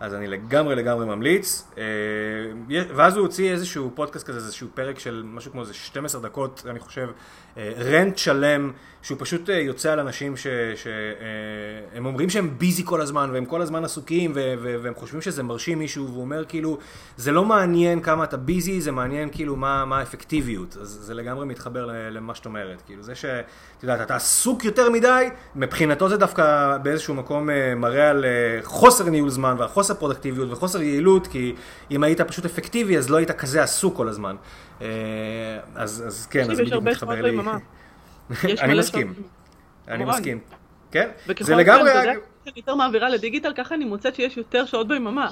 אז 0.00 0.14
אני 0.14 0.26
לגמרי 0.26 0.74
לגמרי 0.74 1.06
ממליץ. 1.06 1.72
ואז 2.68 3.16
הוא 3.16 3.22
הוציא 3.22 3.52
איזשהו 3.52 3.90
פודקאסט 3.94 4.26
כזה, 4.26 4.38
איזשהו 4.38 4.68
פרק 4.74 4.98
של 4.98 5.22
משהו 5.26 5.52
כמו 5.52 5.60
איזה 5.60 5.74
12 5.74 6.20
דקות, 6.20 6.62
אני 6.70 6.78
חושב, 6.80 7.08
רנט 7.78 8.18
שלם 8.18 8.72
שהוא 9.04 9.18
פשוט 9.20 9.50
אה, 9.50 9.54
יוצא 9.54 9.92
על 9.92 10.00
אנשים 10.00 10.36
שהם 10.36 12.04
אה, 12.04 12.08
אומרים 12.08 12.30
שהם 12.30 12.58
ביזי 12.58 12.82
כל 12.84 13.00
הזמן 13.00 13.30
והם 13.32 13.44
כל 13.44 13.62
הזמן 13.62 13.84
עסוקים 13.84 14.32
והם 14.82 14.94
חושבים 14.94 15.20
שזה 15.20 15.42
מרשים 15.42 15.78
מישהו 15.78 16.08
והוא 16.08 16.20
אומר 16.20 16.44
כאילו 16.44 16.78
זה 17.16 17.32
לא 17.32 17.44
מעניין 17.44 18.00
כמה 18.00 18.24
אתה 18.24 18.36
ביזי 18.36 18.80
זה 18.80 18.92
מעניין 18.92 19.28
כאילו 19.32 19.56
מה, 19.56 19.84
מה 19.84 19.98
האפקטיביות 19.98 20.76
אז 20.80 20.88
זה 20.88 21.14
לגמרי 21.14 21.46
מתחבר 21.46 21.90
למה 22.10 22.34
שאת 22.34 22.46
אומרת 22.46 22.82
כאילו 22.86 23.02
זה 23.02 23.14
שאת 23.14 23.44
יודעת 23.82 24.00
אתה 24.00 24.16
עסוק 24.16 24.64
יותר 24.64 24.90
מדי 24.90 25.28
מבחינתו 25.56 26.08
זה 26.08 26.16
דווקא 26.16 26.76
באיזשהו 26.82 27.14
מקום 27.14 27.50
אה, 27.50 27.74
מראה 27.74 28.10
על 28.10 28.24
חוסר 28.62 29.10
ניהול 29.10 29.30
זמן 29.30 29.54
ועל 29.58 29.68
פרודקטיביות 29.90 30.52
וחוסר 30.52 30.82
יעילות 30.82 31.26
כי 31.26 31.54
אם 31.90 32.02
היית 32.02 32.20
פשוט 32.20 32.44
אפקטיבי 32.44 32.98
אז 32.98 33.10
לא 33.10 33.16
היית 33.16 33.30
כזה 33.30 33.62
עסוק 33.62 33.96
כל 33.96 34.08
הזמן 34.08 34.36
אז, 34.78 34.86
אז 36.06 36.26
כן 36.30 36.50
אז 36.50 36.60
בדיוק 36.60 36.84
מתחבר 36.84 37.22
לי 37.22 37.38
אני 38.62 38.78
מסכים. 38.78 39.14
אני 39.88 40.04
מסכים. 40.04 40.38
כן? 40.90 41.08
זה 41.40 41.54
לגמרי... 41.54 41.90
וככל 41.90 42.02
שאני 42.44 42.52
יותר 42.56 42.74
מעבירה 42.74 43.08
לדיגיטל, 43.08 43.52
ככה 43.56 43.74
אני 43.74 43.84
מוצאת 43.84 44.14
שיש 44.14 44.36
יותר 44.36 44.66
שעות 44.66 44.88
ביממה. 44.88 45.30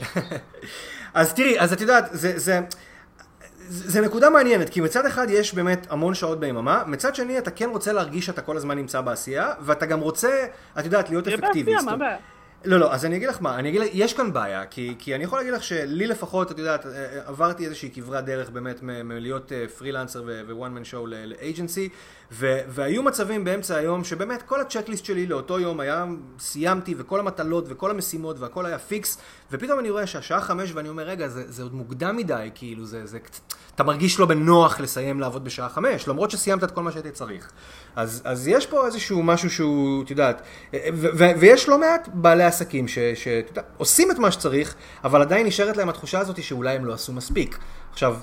אז 1.14 1.34
תראי, 1.34 1.60
אז 1.60 1.72
את 1.72 1.80
יודעת, 1.80 2.08
זה... 2.12 2.38
זה... 2.38 2.60
זה 3.68 4.00
נקודה 4.00 4.30
מעניינת, 4.30 4.68
כי 4.68 4.80
מצד 4.80 5.06
אחד 5.06 5.26
יש 5.30 5.54
באמת 5.54 5.86
המון 5.90 6.14
שעות 6.14 6.40
ביממה, 6.40 6.82
מצד 6.86 7.14
שני 7.14 7.38
אתה 7.38 7.50
כן 7.50 7.68
רוצה 7.68 7.92
להרגיש 7.92 8.26
שאתה 8.26 8.42
כל 8.42 8.56
הזמן 8.56 8.76
נמצא 8.78 9.00
בעשייה, 9.00 9.52
ואתה 9.60 9.86
גם 9.86 10.00
רוצה, 10.00 10.46
את 10.78 10.84
יודעת, 10.84 11.10
להיות 11.10 11.28
אפקטיבי. 11.28 11.72
בעשייה, 11.72 11.82
מה 11.82 11.92
הבעיה? 11.92 12.16
לא, 12.64 12.80
לא, 12.80 12.94
אז 12.94 13.04
אני 13.04 13.16
אגיד 13.16 13.28
לך 13.28 13.42
מה, 13.42 13.58
אני 13.58 13.68
אגיד 13.68 13.82
יש 13.92 14.14
כאן 14.14 14.32
בעיה, 14.32 14.66
כי, 14.66 14.94
כי 14.98 15.14
אני 15.14 15.24
יכול 15.24 15.38
להגיד 15.38 15.52
לך 15.52 15.62
שלי 15.62 16.06
לפחות, 16.06 16.52
את 16.52 16.58
יודעת, 16.58 16.86
אה, 16.86 16.92
אה, 16.92 17.20
עברתי 17.26 17.64
איזושהי 17.64 17.90
כברת 17.94 18.24
דרך 18.24 18.50
באמת 18.50 18.82
מלהיות 18.82 19.52
פרילנסר 19.78 20.22
ו-one 20.26 20.78
man 20.78 20.92
show 20.92 21.06
ל 21.06 21.16
agency, 21.16 21.88
והיו 22.30 23.02
מצבים 23.02 23.44
באמצע 23.44 23.76
היום 23.76 24.04
שבאמת 24.04 24.42
כל 24.42 24.60
ה 24.60 24.64
checklist 24.64 25.04
שלי 25.04 25.26
לאותו 25.26 25.60
יום 25.60 25.80
היה, 25.80 26.04
סיימתי 26.38 26.94
וכל 26.98 27.20
המטלות 27.20 27.64
וכל 27.68 27.90
המשימות 27.90 28.38
והכל 28.38 28.66
היה 28.66 28.78
פיקס, 28.78 29.18
ופתאום 29.50 29.78
אני 29.78 29.90
רואה 29.90 30.06
שהשעה 30.06 30.40
חמש 30.40 30.72
ואני 30.74 30.88
אומר, 30.88 31.02
רגע, 31.02 31.28
זה, 31.28 31.52
זה 31.52 31.62
עוד 31.62 31.74
מוקדם 31.74 32.16
מדי, 32.16 32.50
כאילו, 32.54 32.84
זה, 32.84 33.06
זה, 33.06 33.18
אתה 33.74 33.84
מרגיש 33.84 34.18
לא 34.18 34.26
בנוח 34.26 34.80
לסיים 34.80 35.20
לעבוד 35.20 35.44
בשעה 35.44 35.68
חמש, 35.68 36.08
למרות 36.08 36.30
שסיימת 36.30 36.64
את 36.64 36.70
כל 36.70 36.82
מה 36.82 36.92
שהייתי 36.92 37.10
צריך. 37.10 37.50
אז, 37.96 38.22
אז 38.24 38.48
יש 38.48 38.66
פה 38.66 38.86
איזשהו 38.86 39.22
משהו 39.22 39.50
שהוא, 39.50 40.04
את 40.04 40.10
יודעת, 40.10 40.42
ויש 41.38 41.68
לא 41.68 41.78
מעט 41.78 42.08
בעלי 42.14 42.44
עסקים 42.44 42.86
שעושים 42.88 44.10
את 44.10 44.18
מה 44.18 44.30
שצריך, 44.30 44.74
אבל 45.04 45.22
עדיין 45.22 45.46
נשארת 45.46 45.76
להם 45.76 45.88
התחושה 45.88 46.18
הזאת 46.18 46.42
שאולי 46.42 46.76
הם 46.76 46.84
לא 46.84 46.92
עשו 46.92 47.12
מספיק. 47.12 47.58
עכשיו, 47.92 48.16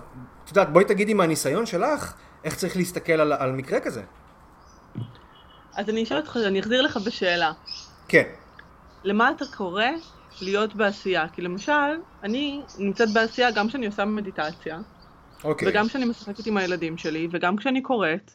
את 0.43 0.49
יודעת, 0.49 0.73
בואי 0.73 0.85
תגידי 0.85 1.13
מהניסיון 1.13 1.65
שלך, 1.65 2.13
איך 2.43 2.55
צריך 2.55 2.77
להסתכל 2.77 3.13
על, 3.13 3.33
על 3.33 3.51
מקרה 3.51 3.79
כזה. 3.79 4.01
אז 5.75 5.89
אני 5.89 6.03
אשאל 6.03 6.17
אותך, 6.17 6.37
אני 6.47 6.59
אחזיר 6.59 6.81
לך 6.81 6.97
בשאלה. 7.05 7.51
כן. 8.07 8.23
למה 9.03 9.31
אתה 9.35 9.45
קורא 9.57 9.85
להיות 10.41 10.75
בעשייה? 10.75 11.27
כי 11.29 11.41
למשל, 11.41 11.71
אני 12.23 12.61
נמצאת 12.79 13.09
בעשייה 13.13 13.51
גם 13.51 13.67
כשאני 13.67 13.85
עושה 13.85 14.05
מדיטציה, 14.05 14.79
אוקיי. 15.43 15.67
וגם 15.67 15.87
כשאני 15.87 16.05
משחקת 16.05 16.47
עם 16.47 16.57
הילדים 16.57 16.97
שלי, 16.97 17.27
וגם 17.31 17.55
כשאני 17.55 17.81
קוראת, 17.81 18.31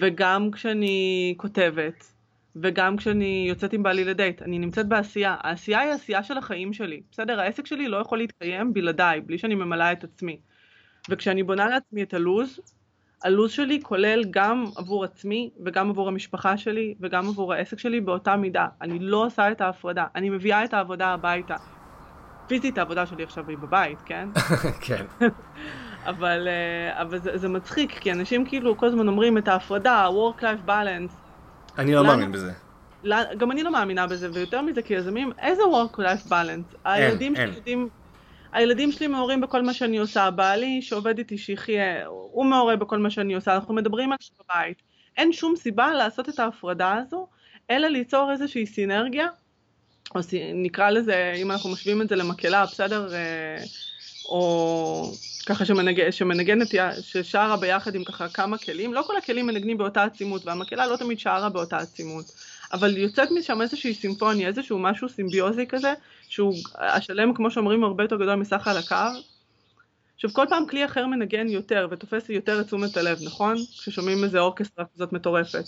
וגם 0.00 0.50
כשאני 0.50 1.34
כותבת, 1.36 2.12
וגם 2.56 2.96
כשאני 2.96 3.46
יוצאת 3.48 3.72
עם 3.72 3.82
בעלי 3.82 4.04
לדייט, 4.04 4.42
אני 4.42 4.58
נמצאת 4.58 4.88
בעשייה. 4.88 5.36
העשייה 5.40 5.80
היא 5.80 5.90
העשייה 5.90 6.22
של 6.22 6.38
החיים 6.38 6.72
שלי. 6.72 7.02
בסדר? 7.10 7.40
העסק 7.40 7.66
שלי 7.66 7.88
לא 7.88 7.96
יכול 7.96 8.18
להתקיים 8.18 8.72
בלעדיי, 8.72 9.20
בלי 9.20 9.38
שאני 9.38 9.54
ממלאה 9.54 9.92
את 9.92 10.04
עצמי. 10.04 10.40
וכשאני 11.08 11.42
בונה 11.42 11.66
לעצמי 11.68 12.02
את 12.02 12.14
הלו"ז, 12.14 12.60
הלו"ז 13.22 13.50
שלי 13.50 13.80
כולל 13.82 14.24
גם 14.30 14.64
עבור 14.76 15.04
עצמי 15.04 15.50
וגם 15.64 15.90
עבור 15.90 16.08
המשפחה 16.08 16.56
שלי 16.56 16.94
וגם 17.00 17.28
עבור 17.28 17.52
העסק 17.52 17.78
שלי 17.78 18.00
באותה 18.00 18.36
מידה. 18.36 18.66
אני 18.82 18.98
לא 18.98 19.26
עושה 19.26 19.50
את 19.50 19.60
ההפרדה, 19.60 20.06
אני 20.14 20.30
מביאה 20.30 20.64
את 20.64 20.74
העבודה 20.74 21.08
הביתה. 21.08 21.56
פיזית 22.46 22.78
העבודה 22.78 23.06
שלי 23.06 23.22
עכשיו 23.22 23.48
היא 23.48 23.58
בבית, 23.58 23.98
כן? 24.04 24.28
כן. 24.86 25.04
אבל, 26.06 26.48
אה, 26.48 27.02
אבל 27.02 27.18
זה, 27.18 27.38
זה 27.38 27.48
מצחיק, 27.48 27.92
כי 27.92 28.12
אנשים 28.12 28.46
כאילו 28.46 28.76
כל 28.76 28.86
הזמן 28.86 29.08
אומרים 29.08 29.38
את 29.38 29.48
ההפרדה, 29.48 30.08
work-life 30.08 30.68
balance. 30.68 31.12
אני 31.78 31.94
לא 31.94 32.04
מאמין 32.04 32.32
בזה. 32.32 32.52
גם 33.38 33.50
אני 33.50 33.62
לא 33.62 33.72
מאמינה 33.72 34.06
בזה, 34.06 34.28
ויותר 34.32 34.62
מזה 34.62 34.82
כיזמים, 34.82 35.32
איזה 35.38 35.62
work-life 35.62 36.30
balance? 36.30 36.76
הילדים 36.84 37.36
אין, 37.36 37.52
אין. 37.66 37.88
הילדים 38.52 38.92
שלי 38.92 39.06
מעורים 39.06 39.40
בכל 39.40 39.62
מה 39.62 39.74
שאני 39.74 39.98
עושה, 39.98 40.30
בעלי 40.30 40.82
שעובד 40.82 41.18
איתי 41.18 41.38
שיחיה, 41.38 42.06
הוא 42.06 42.46
מעורה 42.46 42.76
בכל 42.76 42.98
מה 42.98 43.10
שאני 43.10 43.34
עושה, 43.34 43.54
אנחנו 43.54 43.74
מדברים 43.74 44.12
על 44.12 44.18
בבית. 44.40 44.82
אין 45.16 45.32
שום 45.32 45.56
סיבה 45.56 45.90
לעשות 45.94 46.28
את 46.28 46.38
ההפרדה 46.38 46.94
הזו, 46.94 47.26
אלא 47.70 47.88
ליצור 47.88 48.32
איזושהי 48.32 48.66
סינרגיה 48.66 49.26
או 50.14 50.20
נקרא 50.54 50.90
לזה, 50.90 51.32
אם 51.36 51.50
אנחנו 51.50 51.70
משווים 51.70 52.02
את 52.02 52.08
זה 52.08 52.16
למקהלה, 52.16 52.66
בסדר? 52.66 53.08
או 54.28 55.12
ככה 55.46 55.64
שמנג... 55.64 56.10
שמנגנת, 56.10 56.68
ששרה 57.00 57.56
ביחד 57.56 57.94
עם 57.94 58.04
ככה 58.04 58.28
כמה 58.28 58.58
כלים, 58.58 58.94
לא 58.94 59.02
כל 59.06 59.16
הכלים 59.16 59.46
מנגנים 59.46 59.78
באותה 59.78 60.04
עצימות, 60.04 60.46
והמקהלה 60.46 60.86
לא 60.86 60.96
תמיד 60.96 61.18
שרה 61.18 61.48
באותה 61.48 61.78
עצימות, 61.78 62.24
אבל 62.72 62.96
יוצאת 62.96 63.28
משם 63.30 63.62
איזושהי 63.62 63.94
סימפוניה, 63.94 64.48
איזשהו 64.48 64.78
משהו 64.78 65.08
סימביוזי 65.08 65.66
כזה, 65.66 65.94
שהוא 66.28 66.54
השלם, 66.74 67.34
כמו 67.34 67.50
שאומרים, 67.50 67.84
הרבה 67.84 68.04
יותר 68.04 68.16
גדול 68.16 68.34
מסך 68.34 68.68
על 68.68 68.76
הקו. 68.76 69.18
עכשיו, 70.14 70.30
כל 70.32 70.46
פעם 70.48 70.66
כלי 70.66 70.84
אחר 70.84 71.06
מנגן 71.06 71.48
יותר 71.48 71.88
ותופס 71.90 72.28
יותר 72.28 72.60
את 72.60 72.66
תשומת 72.66 72.96
הלב, 72.96 73.18
נכון? 73.24 73.56
כששומעים 73.78 74.24
איזה 74.24 74.40
אורקסטרה 74.40 74.84
כזאת 74.94 75.12
מטורפת. 75.12 75.64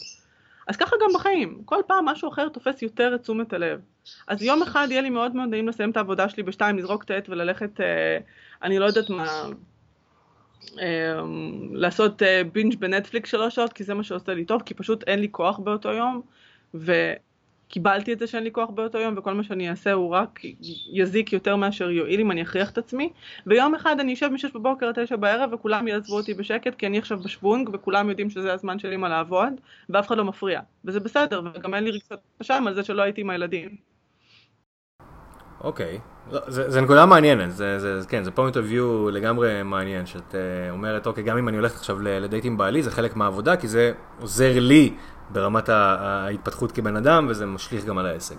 אז 0.68 0.76
ככה 0.76 0.96
גם 1.02 1.10
בחיים, 1.14 1.62
כל 1.64 1.80
פעם 1.86 2.04
משהו 2.04 2.28
אחר 2.28 2.48
תופס 2.48 2.82
יותר 2.82 3.14
את 3.14 3.22
תשומת 3.22 3.52
הלב. 3.52 3.80
אז 4.26 4.42
יום 4.42 4.62
אחד 4.62 4.88
יהיה 4.90 5.02
לי 5.02 5.10
מאוד 5.10 5.36
מאוד 5.36 5.48
נעים 5.48 5.68
לסיים 5.68 5.90
את 5.90 5.96
העבודה 5.96 6.28
שלי 6.28 6.42
בשתיים, 6.42 6.78
לזרוק 6.78 7.10
העט 7.10 7.28
וללכת, 7.28 7.80
אה, 7.80 8.18
אני 8.62 8.78
לא 8.78 8.84
יודעת 8.84 9.10
מה, 9.10 9.44
אה, 10.78 11.20
לעשות 11.72 12.22
אה, 12.22 12.42
בינג' 12.52 12.78
בנטפליקס 12.78 13.30
שלוש 13.30 13.54
שעות, 13.54 13.72
כי 13.72 13.84
זה 13.84 13.94
מה 13.94 14.02
שעושה 14.02 14.34
לי 14.34 14.44
טוב, 14.44 14.62
כי 14.62 14.74
פשוט 14.74 15.04
אין 15.06 15.18
לי 15.18 15.28
כוח 15.30 15.58
באותו 15.58 15.88
יום, 15.88 16.22
וקיבלתי 16.74 18.12
את 18.12 18.18
זה 18.18 18.26
שאין 18.26 18.44
לי 18.44 18.52
כוח 18.52 18.70
באותו 18.70 18.98
יום, 18.98 19.14
וכל 19.18 19.35
מה 19.35 19.42
שאני 19.42 19.70
אעשה 19.70 19.92
הוא 19.92 20.11
רק 20.11 20.40
יזיק 20.92 21.33
יותר 21.33 21.56
מאשר 21.56 21.90
יועיל 21.90 22.20
אם 22.20 22.30
אני 22.30 22.42
אכריח 22.42 22.70
את 22.70 22.78
עצמי, 22.78 23.12
ויום 23.46 23.74
אחד 23.74 24.00
אני 24.00 24.14
אשב 24.14 24.28
משש 24.28 24.50
בבוקר 24.54 24.87
עד 24.87 25.04
תשע 25.04 25.16
בערב, 25.16 25.52
וכולם 25.52 25.88
יעזבו 25.88 26.16
אותי 26.16 26.35
בשקט, 26.35 26.74
כי 26.74 26.87
אני 26.87 26.98
עכשיו 26.98 27.18
בשוונג, 27.18 27.70
וכולם 27.72 28.09
יודעים 28.09 28.30
שזה 28.30 28.52
הזמן 28.52 28.78
שלי 28.78 28.96
מה 28.96 29.09
לעבוד, 29.09 29.52
ואף 29.90 30.06
אחד 30.06 30.16
לא 30.16 30.24
מפריע, 30.24 30.61
וזה 30.85 31.00
בסדר, 31.00 31.42
וגם 31.54 31.74
אין 31.74 31.85
לי 31.85 31.90
רגשות 31.90 32.18
אשם 32.42 32.64
על 32.66 32.74
זה 32.74 32.85
שלא 32.85 33.02
הייתי 33.02 33.20
עם 33.20 33.30
הילדים. 33.30 33.90
אוקיי, 35.64 35.98
okay. 35.98 36.33
לא, 36.33 36.40
זה 36.48 36.80
נקודה 36.80 37.06
מעניינת, 37.06 37.52
זה, 37.52 37.78
זה, 37.78 38.09
כן, 38.09 38.22
זה 38.24 38.30
point 38.37 38.54
of 38.54 38.72
view 38.72 39.11
לגמרי 39.12 39.62
מעניין, 39.62 40.06
שאת 40.06 40.35
uh, 40.35 40.70
אומרת, 40.70 41.06
אוקיי, 41.06 41.24
גם 41.24 41.38
אם 41.38 41.48
אני 41.48 41.56
הולכת 41.56 41.76
עכשיו 41.76 41.98
לדייט 42.00 42.44
עם 42.44 42.56
בעלי, 42.56 42.83
זה 42.83 42.90
חלק 42.90 43.16
מהעבודה, 43.16 43.56
כי 43.56 43.68
זה 43.68 43.92
עוזר 44.20 44.59
לי 44.59 44.94
ברמת 45.32 45.68
ההתפתחות 45.68 46.72
כבן 46.72 46.96
אדם, 46.96 47.26
וזה 47.30 47.46
משליך 47.46 47.84
גם 47.84 47.98
על 47.98 48.06
ההישג. 48.06 48.36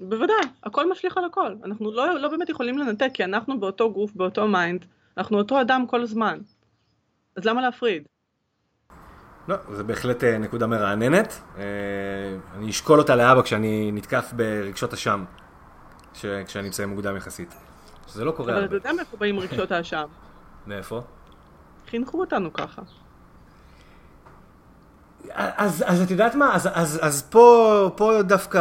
בוודאי, 0.00 0.36
הכל 0.64 0.90
משליך 0.90 1.16
על 1.16 1.24
הכל. 1.24 1.54
אנחנו 1.64 1.92
לא, 1.92 2.18
לא 2.18 2.28
באמת 2.28 2.48
יכולים 2.48 2.78
לנתק, 2.78 3.10
כי 3.14 3.24
אנחנו 3.24 3.60
באותו 3.60 3.92
גוף, 3.92 4.14
באותו 4.14 4.48
מיינד, 4.48 4.84
אנחנו 5.18 5.38
אותו 5.38 5.60
אדם 5.60 5.86
כל 5.86 6.02
הזמן. 6.02 6.38
אז 7.36 7.44
למה 7.44 7.62
להפריד? 7.62 8.02
לא, 9.48 9.56
זה 9.72 9.84
בהחלט 9.84 10.24
אה, 10.24 10.38
נקודה 10.38 10.66
מרעננת. 10.66 11.40
אה, 11.58 11.62
אני 12.54 12.70
אשקול 12.70 12.98
אותה 12.98 13.16
לאבא 13.16 13.42
כשאני 13.42 13.92
נתקף 13.92 14.32
ברגשות 14.36 14.92
אשם. 14.92 15.24
כשאני 16.46 16.68
מסיים 16.68 16.88
מוקדם 16.88 17.16
יחסית. 17.16 17.54
שזה 18.06 18.24
לא 18.24 18.32
קורה 18.32 18.52
הרבה. 18.52 18.66
אבל 18.66 18.76
אתה 18.76 18.88
יודע 18.88 18.92
מאיפה 18.96 19.16
באים 19.16 19.38
רגשות 19.38 19.72
האשם. 19.72 20.06
מאיפה? 20.66 21.02
חינכו 21.86 22.20
אותנו 22.20 22.52
ככה. 22.52 22.82
אז, 25.34 25.84
אז 25.86 26.02
את 26.02 26.10
יודעת 26.10 26.34
מה, 26.34 26.54
אז, 26.54 26.68
אז, 26.72 26.98
אז 27.02 27.22
פה, 27.22 27.90
פה 27.96 28.22
דווקא, 28.22 28.60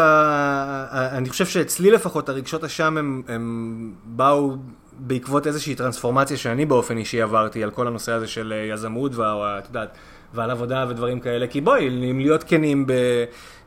אני 0.92 1.30
חושב 1.30 1.46
שאצלי 1.46 1.92
לפחות 1.92 2.30
הרגשות 2.30 2.64
אשם 2.64 2.98
הם, 2.98 3.22
הם 3.28 3.94
באו 4.04 4.56
בעקבות 5.00 5.48
איזושהי 5.48 5.76
טרנספורמציה 5.76 6.38
שאני 6.38 6.66
באופן 6.66 6.98
אישי 6.98 7.22
עברתי 7.22 7.64
על 7.64 7.72
כל 7.72 7.88
הנושא 7.88 8.12
הזה 8.12 8.28
של 8.28 8.54
יזמות, 8.74 9.16
ואת 9.16 9.68
יודעת, 9.68 9.98
ועל 10.34 10.52
עבודה 10.52 10.86
ודברים 10.90 11.20
כאלה, 11.20 11.48
כי 11.48 11.62
בואי, 11.62 11.88
אם 12.12 12.20
להיות 12.20 12.44
כנים 12.44 12.88
ב... 12.88 12.94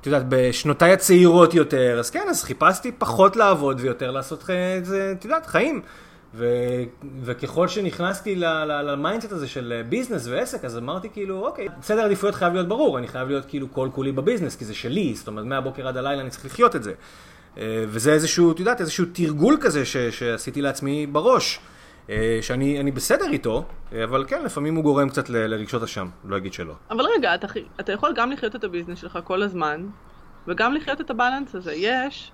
את 0.00 0.07
יודעת, 0.07 0.22
בשנותיי 0.28 0.92
הצעירות 0.92 1.55
יותר, 1.55 1.96
אז 1.98 2.11
כן, 2.11 2.26
אז 2.31 2.44
חיפשתי 2.44 2.92
פחות 2.92 3.37
לעבוד 3.37 3.81
ויותר 3.81 4.11
לעשות, 4.11 4.50
את 5.12 5.24
יודעת, 5.24 5.46
חיים. 5.46 5.83
ו, 6.35 6.47
וככל 7.23 7.68
שנכנסתי 7.68 8.37
ל 8.37 8.48
mindset 8.48 9.33
הזה 9.33 9.49
של 9.49 9.83
business 9.88 10.26
ועסק, 10.27 10.64
אז 10.64 10.79
אמרתי 10.79 11.09
כאילו, 11.11 11.47
אוקיי, 11.47 11.68
סדר 11.83 12.05
עדיפויות 12.05 12.35
חייב 12.35 12.53
להיות 12.53 12.68
ברור, 12.68 12.99
אני 12.99 13.09
חייב 13.09 13.29
להיות 13.29 13.45
כאילו 13.45 13.73
כל 13.73 13.88
כולי 13.92 14.12
ב 14.12 14.17
business, 14.17 14.57
כי 14.57 14.64
זה 14.64 14.75
שלי, 14.75 15.14
זאת 15.14 15.29
אומרת, 15.29 15.45
מהבוקר 15.45 15.88
עד 15.88 15.97
הלילה 15.97 16.23
אני 16.23 16.31
צריך 16.31 16.45
לחיות 16.45 16.77
את 16.77 16.83
זה. 16.83 16.92
אה, 17.59 17.85
וזה 17.88 18.12
איזשהו, 18.12 18.53
את 18.53 18.61
יודעת, 18.61 18.81
איזשהו 18.81 19.05
תרגול 19.12 19.57
כזה 19.61 19.85
ש, 19.85 19.97
שעשיתי 19.97 20.62
לעצמי 20.62 21.07
בראש. 21.07 21.61
אה, 22.11 22.38
שאני 22.42 22.90
בסדר 22.90 23.31
איתו, 23.33 23.64
אה, 23.92 24.05
אבל 24.05 24.25
כן, 24.29 24.45
לפעמים 24.45 24.75
הוא 24.75 24.85
גורם 24.85 25.09
קצת 25.09 25.29
לרגשות 25.29 25.83
אשם, 25.83 26.09
לא 26.25 26.37
אגיד 26.37 26.53
שלא. 26.53 26.75
אבל 26.90 27.05
רגע, 27.16 27.35
אתה, 27.35 27.47
אתה 27.81 27.92
יכול 27.92 28.12
גם 28.16 28.33
לחיות 28.33 28.57
את 28.57 28.64
הביזנס 28.64 28.99
שלך 28.99 29.18
כל 29.25 29.42
הזמן, 29.42 29.87
וגם 30.49 30.75
לחיות 30.75 31.01
את 31.01 31.11
הבלנס 31.11 31.55
הזה. 31.55 31.73
יש, 31.73 32.33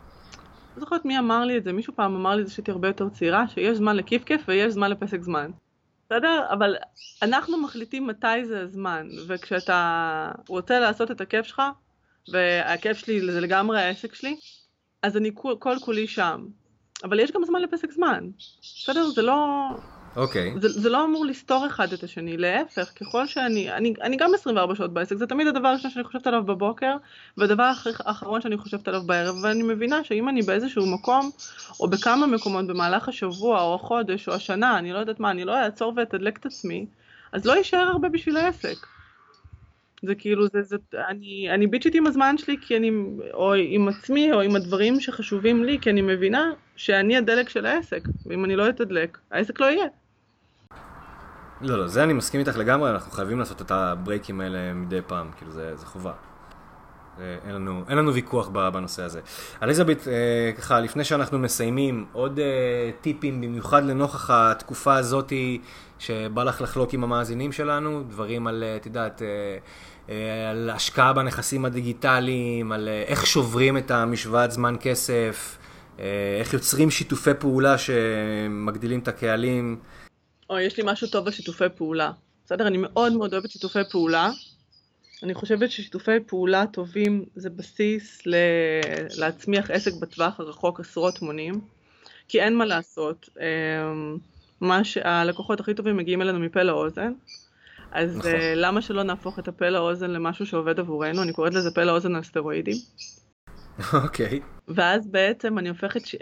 לא 0.78 0.80
זוכרת 0.80 1.04
מי 1.04 1.18
אמר 1.18 1.44
לי 1.44 1.58
את 1.58 1.64
זה, 1.64 1.72
מישהו 1.72 1.96
פעם 1.96 2.16
אמר 2.16 2.34
לי 2.34 2.42
את 2.42 2.46
זה 2.46 2.54
שהייתי 2.54 2.70
הרבה 2.70 2.88
יותר 2.88 3.08
צעירה, 3.08 3.48
שיש 3.48 3.76
זמן 3.76 3.96
לכיף 3.96 4.24
כיף 4.24 4.42
ויש 4.48 4.72
זמן 4.72 4.90
לפסק 4.90 5.22
זמן. 5.22 5.50
בסדר? 6.06 6.46
אבל 6.50 6.76
אנחנו 7.22 7.62
מחליטים 7.62 8.06
מתי 8.06 8.44
זה 8.44 8.60
הזמן, 8.60 9.06
וכשאתה 9.28 10.30
רוצה 10.48 10.80
לעשות 10.80 11.10
את 11.10 11.20
הכיף 11.20 11.46
שלך, 11.46 11.62
והכיף 12.32 12.98
שלי 12.98 13.32
זה 13.32 13.40
לגמרי 13.40 13.80
העסק 13.80 14.14
שלי, 14.14 14.36
אז 15.02 15.16
אני 15.16 15.30
כל, 15.34 15.56
כל 15.58 15.76
כולי 15.84 16.06
שם. 16.06 16.46
אבל 17.04 17.20
יש 17.20 17.32
גם 17.32 17.44
זמן 17.44 17.62
לפסק 17.62 17.90
זמן. 17.90 18.28
בסדר? 18.82 19.08
זה 19.08 19.22
לא... 19.22 19.36
אוקיי. 20.18 20.52
Okay. 20.56 20.60
זה, 20.60 20.68
זה 20.68 20.88
לא 20.88 21.04
אמור 21.04 21.26
לסתור 21.26 21.66
אחד 21.66 21.92
את 21.92 22.02
השני, 22.02 22.36
להפך, 22.36 22.92
ככל 23.00 23.26
שאני, 23.26 23.72
אני, 23.72 23.94
אני 24.02 24.16
גם 24.16 24.34
24 24.34 24.74
שעות 24.74 24.92
בעסק, 24.92 25.16
זה 25.16 25.26
תמיד 25.26 25.46
הדבר 25.46 25.68
הראשון 25.68 25.90
שאני 25.90 26.04
חושבת 26.04 26.26
עליו 26.26 26.44
בבוקר, 26.44 26.96
והדבר 27.36 27.70
האחרון 28.04 28.40
שאני 28.40 28.56
חושבת 28.56 28.88
עליו 28.88 29.02
בערב, 29.06 29.36
ואני 29.42 29.62
מבינה 29.62 30.04
שאם 30.04 30.28
אני 30.28 30.42
באיזשהו 30.42 30.86
מקום, 30.86 31.30
או 31.80 31.88
בכמה 31.90 32.26
מקומות 32.26 32.66
במהלך 32.66 33.08
השבוע, 33.08 33.62
או 33.62 33.74
החודש, 33.74 34.28
או 34.28 34.34
השנה, 34.34 34.78
אני 34.78 34.92
לא 34.92 34.98
יודעת 34.98 35.20
מה, 35.20 35.30
אני 35.30 35.44
לא 35.44 35.56
אעצור 35.56 35.92
ואתדלק 35.96 36.38
את 36.38 36.46
עצמי, 36.46 36.86
אז 37.32 37.46
לא 37.46 37.52
יישאר 37.52 37.78
הרבה 37.78 38.08
בשביל 38.08 38.36
העסק. 38.36 38.86
זה 40.02 40.14
כאילו, 40.14 40.46
זה, 40.46 40.62
זה, 40.62 40.76
אני, 41.08 41.50
אני 41.50 41.66
ביצ'ית 41.66 41.94
עם 41.94 42.06
הזמן 42.06 42.38
שלי, 42.38 42.56
כי 42.60 42.76
אני, 42.76 42.90
או 43.32 43.54
עם 43.54 43.88
עצמי, 43.88 44.32
או 44.32 44.40
עם 44.40 44.56
הדברים 44.56 45.00
שחשובים 45.00 45.64
לי, 45.64 45.78
כי 45.80 45.90
אני 45.90 46.02
מבינה 46.02 46.52
שאני 46.76 47.16
הדלק 47.16 47.48
של 47.48 47.66
העסק, 47.66 48.08
ואם 48.26 48.44
אני 48.44 48.56
לא 48.56 48.68
אתדלק, 48.68 49.18
העסק 49.30 49.60
לא 49.60 49.66
יהיה. 49.66 49.97
לא, 51.60 51.78
לא, 51.78 51.86
זה 51.86 52.04
אני 52.04 52.12
מסכים 52.12 52.40
איתך 52.40 52.56
לגמרי, 52.56 52.90
אנחנו 52.90 53.12
חייבים 53.12 53.38
לעשות 53.38 53.62
את 53.62 53.70
הברייקים 53.70 54.40
האלה 54.40 54.74
מדי 54.74 55.00
פעם, 55.06 55.30
כאילו 55.36 55.52
זה, 55.52 55.76
זה 55.76 55.86
חובה. 55.86 56.12
אין 57.46 57.54
לנו, 57.54 57.84
אין 57.88 57.98
לנו 57.98 58.14
ויכוח 58.14 58.48
בנושא 58.48 59.02
הזה. 59.02 59.20
אליזבת, 59.62 60.08
אה, 60.08 60.52
ככה, 60.58 60.80
לפני 60.80 61.04
שאנחנו 61.04 61.38
מסיימים, 61.38 62.06
עוד 62.12 62.38
אה, 62.38 62.90
טיפים, 63.00 63.40
במיוחד 63.40 63.84
לנוכח 63.84 64.30
התקופה 64.30 64.96
הזאתי 64.96 65.60
שבא 65.98 66.44
לך 66.44 66.60
לחלוק 66.60 66.94
עם 66.94 67.04
המאזינים 67.04 67.52
שלנו, 67.52 68.02
דברים 68.08 68.46
על, 68.46 68.64
את 68.76 68.86
יודעת, 68.86 69.22
אה, 69.22 70.50
על 70.50 70.70
השקעה 70.70 71.12
בנכסים 71.12 71.64
הדיגיטליים, 71.64 72.72
על 72.72 72.88
איך 73.06 73.26
שוברים 73.26 73.76
את 73.76 73.90
המשוואת 73.90 74.50
זמן 74.50 74.76
כסף, 74.80 75.58
איך 76.40 76.54
יוצרים 76.54 76.90
שיתופי 76.90 77.30
פעולה 77.38 77.78
שמגדילים 77.78 79.00
את 79.00 79.08
הקהלים. 79.08 79.76
או, 80.50 80.58
יש 80.58 80.76
לי 80.76 80.82
משהו 80.86 81.08
טוב 81.08 81.24
בשיתופי 81.24 81.64
פעולה. 81.76 82.12
בסדר? 82.44 82.66
אני 82.66 82.78
מאוד 82.78 83.12
מאוד 83.12 83.32
אוהבת 83.32 83.50
שיתופי 83.50 83.78
פעולה. 83.90 84.30
אני 85.22 85.34
חושבת 85.34 85.70
ששיתופי 85.70 86.20
פעולה 86.26 86.66
טובים 86.66 87.24
זה 87.34 87.50
בסיס 87.50 88.26
ל... 88.26 88.34
להצמיח 89.18 89.70
עסק 89.70 89.92
בטווח 90.00 90.40
הרחוק 90.40 90.80
עשרות 90.80 91.22
מונים, 91.22 91.60
כי 92.28 92.40
אין 92.40 92.56
מה 92.56 92.64
לעשות. 92.64 93.28
אמ, 93.40 94.18
מה 94.60 94.84
שהלקוחות 94.84 95.60
הכי 95.60 95.74
טובים 95.74 95.96
מגיעים 95.96 96.22
אלינו 96.22 96.38
מפה 96.38 96.62
לאוזן. 96.62 97.12
אז 97.92 98.16
נכון. 98.16 98.30
uh, 98.30 98.34
למה 98.54 98.82
שלא 98.82 99.02
נהפוך 99.02 99.38
את 99.38 99.48
הפה 99.48 99.68
לאוזן 99.68 100.10
למשהו 100.10 100.46
שעובד 100.46 100.78
עבורנו? 100.80 101.22
אני 101.22 101.32
קוראת 101.32 101.54
לזה 101.54 101.70
פה 101.74 101.84
לאוזן 101.84 102.14
על 102.14 102.22
סטרואידים. 102.22 102.76
אוקיי. 104.04 104.26
Okay. 104.26 104.42
ואז 104.68 105.06
בעצם 105.06 105.58
אני 105.58 105.68
הופכת 105.68 106.06
ש... 106.06 106.14
uh, 106.14 106.18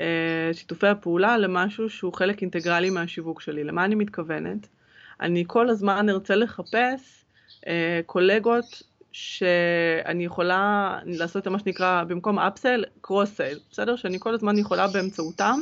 שיתופי 0.52 0.86
הפעולה 0.86 1.38
למשהו 1.38 1.90
שהוא 1.90 2.12
חלק 2.12 2.42
אינטגרלי 2.42 2.90
מהשיווק 2.90 3.40
שלי. 3.40 3.64
למה 3.64 3.84
אני 3.84 3.94
מתכוונת? 3.94 4.68
אני 5.20 5.44
כל 5.46 5.68
הזמן 5.68 6.08
ארצה 6.08 6.34
לחפש 6.34 7.24
uh, 7.60 7.66
קולגות 8.06 8.82
שאני 9.12 10.24
יכולה 10.24 10.98
לעשות 11.04 11.42
את 11.42 11.48
מה 11.48 11.58
שנקרא 11.58 12.04
במקום 12.04 12.38
אפסל, 12.38 12.84
קרוס 13.00 13.34
סייל, 13.36 13.58
בסדר? 13.70 13.96
שאני 13.96 14.20
כל 14.20 14.34
הזמן 14.34 14.58
יכולה 14.58 14.88
באמצעותם 14.88 15.60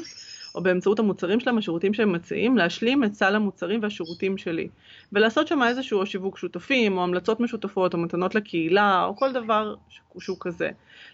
או 0.55 0.63
באמצעות 0.63 0.99
המוצרים 0.99 1.41
שלהם, 1.41 1.59
השירותים 1.59 1.95
שהם 1.95 2.13
מציעים, 2.13 2.57
להשלים 2.59 3.05
את 3.05 3.15
סל 3.15 3.35
המוצרים 3.35 3.83
והשירותים 3.83 4.39
שלי. 4.39 4.69
ולעשות 5.13 5.49
שם 5.49 5.63
איזשהו 5.63 6.07
שיווק 6.07 6.39
שותפים, 6.39 6.99
או 6.99 7.03
המלצות 7.03 7.41
משותפות, 7.41 7.95
או 7.95 7.99
מתנות 7.99 8.35
לקהילה, 8.35 9.05
או 9.05 9.17
כל 9.17 9.33
דבר 9.33 9.75
שהוא 10.19 10.37
כזה. 10.41 10.71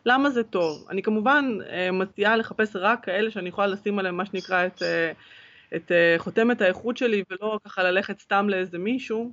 למה 0.06 0.30
זה 0.30 0.42
טוב? 0.42 0.86
אני 0.90 1.02
כמובן 1.02 1.58
אה, 1.70 1.90
מציעה 1.92 2.36
לחפש 2.36 2.76
רק 2.76 3.04
כאלה 3.04 3.30
שאני 3.30 3.48
יכולה 3.48 3.66
לשים 3.66 3.98
עליהם 3.98 4.16
מה 4.16 4.26
שנקרא 4.26 4.66
את, 4.66 4.82
אה, 4.82 5.12
את 5.76 5.92
אה, 5.92 6.14
חותמת 6.18 6.60
האיכות 6.60 6.96
שלי, 6.96 7.22
ולא 7.30 7.58
ככה 7.64 7.82
ללכת 7.82 8.20
סתם 8.20 8.48
לאיזה 8.48 8.78
מישהו. 8.78 9.32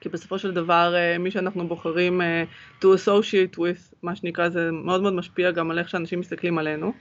כי 0.00 0.08
בסופו 0.08 0.38
של 0.38 0.52
דבר 0.52 0.94
מי 1.18 1.30
שאנחנו 1.30 1.68
בוחרים 1.68 2.20
to 2.80 2.84
associate 2.84 3.56
with, 3.56 3.94
מה 4.02 4.16
שנקרא, 4.16 4.48
זה 4.48 4.70
מאוד 4.72 5.02
מאוד 5.02 5.12
משפיע 5.12 5.50
גם 5.50 5.70
על 5.70 5.78
איך 5.78 5.88
שאנשים 5.88 6.20
מסתכלים 6.20 6.58
עלינו. 6.58 6.92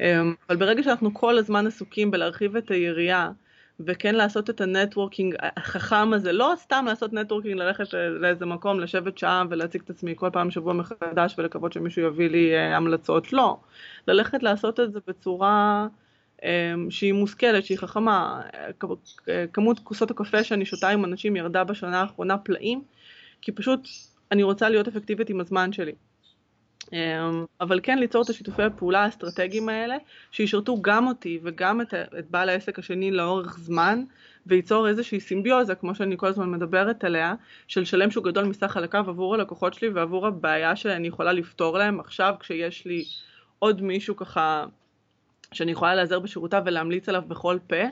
אבל 0.00 0.56
ברגע 0.56 0.82
שאנחנו 0.82 1.14
כל 1.14 1.38
הזמן 1.38 1.66
עסוקים 1.66 2.10
בלהרחיב 2.10 2.56
את 2.56 2.70
היריעה, 2.70 3.30
וכן 3.80 4.14
לעשות 4.14 4.50
את 4.50 4.60
ה 4.60 4.67
networking 4.67 5.34
החכם 5.40 6.12
הזה, 6.12 6.32
לא 6.32 6.52
סתם 6.56 6.84
לעשות 6.88 7.12
networking, 7.12 7.54
ללכת 7.54 7.84
לאיזה 7.92 8.46
מקום, 8.46 8.80
לשבת 8.80 9.18
שעה 9.18 9.44
ולהציג 9.50 9.82
את 9.84 9.90
עצמי 9.90 10.14
כל 10.16 10.30
פעם 10.32 10.50
שבוע 10.50 10.72
מחדש 10.72 11.34
ולקוות 11.38 11.72
שמישהו 11.72 12.02
יביא 12.02 12.28
לי 12.30 12.54
אה, 12.54 12.76
המלצות, 12.76 13.32
לא. 13.32 13.56
ללכת 14.08 14.42
לעשות 14.42 14.80
את 14.80 14.92
זה 14.92 14.98
בצורה 15.06 15.86
אה, 16.44 16.74
שהיא 16.90 17.12
מושכלת, 17.12 17.64
שהיא 17.64 17.78
חכמה. 17.78 18.42
כמות 19.52 19.78
כוסות 19.78 20.10
הקפה 20.10 20.44
שאני 20.44 20.64
שותה 20.64 20.88
עם 20.88 21.04
אנשים 21.04 21.36
ירדה 21.36 21.64
בשנה 21.64 22.00
האחרונה 22.00 22.38
פלאים, 22.38 22.82
כי 23.42 23.52
פשוט 23.52 23.88
אני 24.32 24.42
רוצה 24.42 24.68
להיות 24.68 24.88
אפקטיבית 24.88 25.30
עם 25.30 25.40
הזמן 25.40 25.72
שלי. 25.72 25.92
אמ, 26.92 27.44
אבל 27.60 27.80
כן 27.82 27.98
ליצור 27.98 28.22
את 28.22 28.30
השיתופי 28.30 28.62
הפעולה 28.62 29.04
האסטרטגיים 29.04 29.68
האלה, 29.68 29.96
שישרתו 30.30 30.82
גם 30.82 31.06
אותי 31.06 31.38
וגם 31.42 31.80
את, 31.80 31.94
את 31.94 32.30
בעל 32.30 32.48
העסק 32.48 32.78
השני 32.78 33.10
לאורך 33.10 33.58
זמן, 33.58 34.04
וייצור 34.46 34.88
איזושהי 34.88 35.20
סימביוזה, 35.20 35.74
כמו 35.74 35.94
שאני 35.94 36.16
כל 36.16 36.26
הזמן 36.26 36.50
מדברת 36.50 37.04
עליה, 37.04 37.34
של 37.68 37.84
שלם 37.84 38.10
שהוא 38.10 38.24
גדול 38.24 38.44
מסך 38.44 38.66
חלקיו 38.66 39.04
עבור 39.08 39.34
הלקוחות 39.34 39.74
שלי 39.74 39.88
ועבור 39.88 40.26
הבעיה 40.26 40.76
שאני 40.76 41.08
יכולה 41.08 41.32
לפתור 41.32 41.78
להם 41.78 42.00
עכשיו, 42.00 42.34
כשיש 42.40 42.86
לי 42.86 43.04
עוד 43.58 43.82
מישהו 43.82 44.16
ככה 44.16 44.64
שאני 45.52 45.72
יכולה 45.72 45.94
להיעזר 45.94 46.18
בשירותיו 46.18 46.62
ולהמליץ 46.66 47.08
עליו 47.08 47.22
בכל 47.28 47.58
פה. 47.66 47.82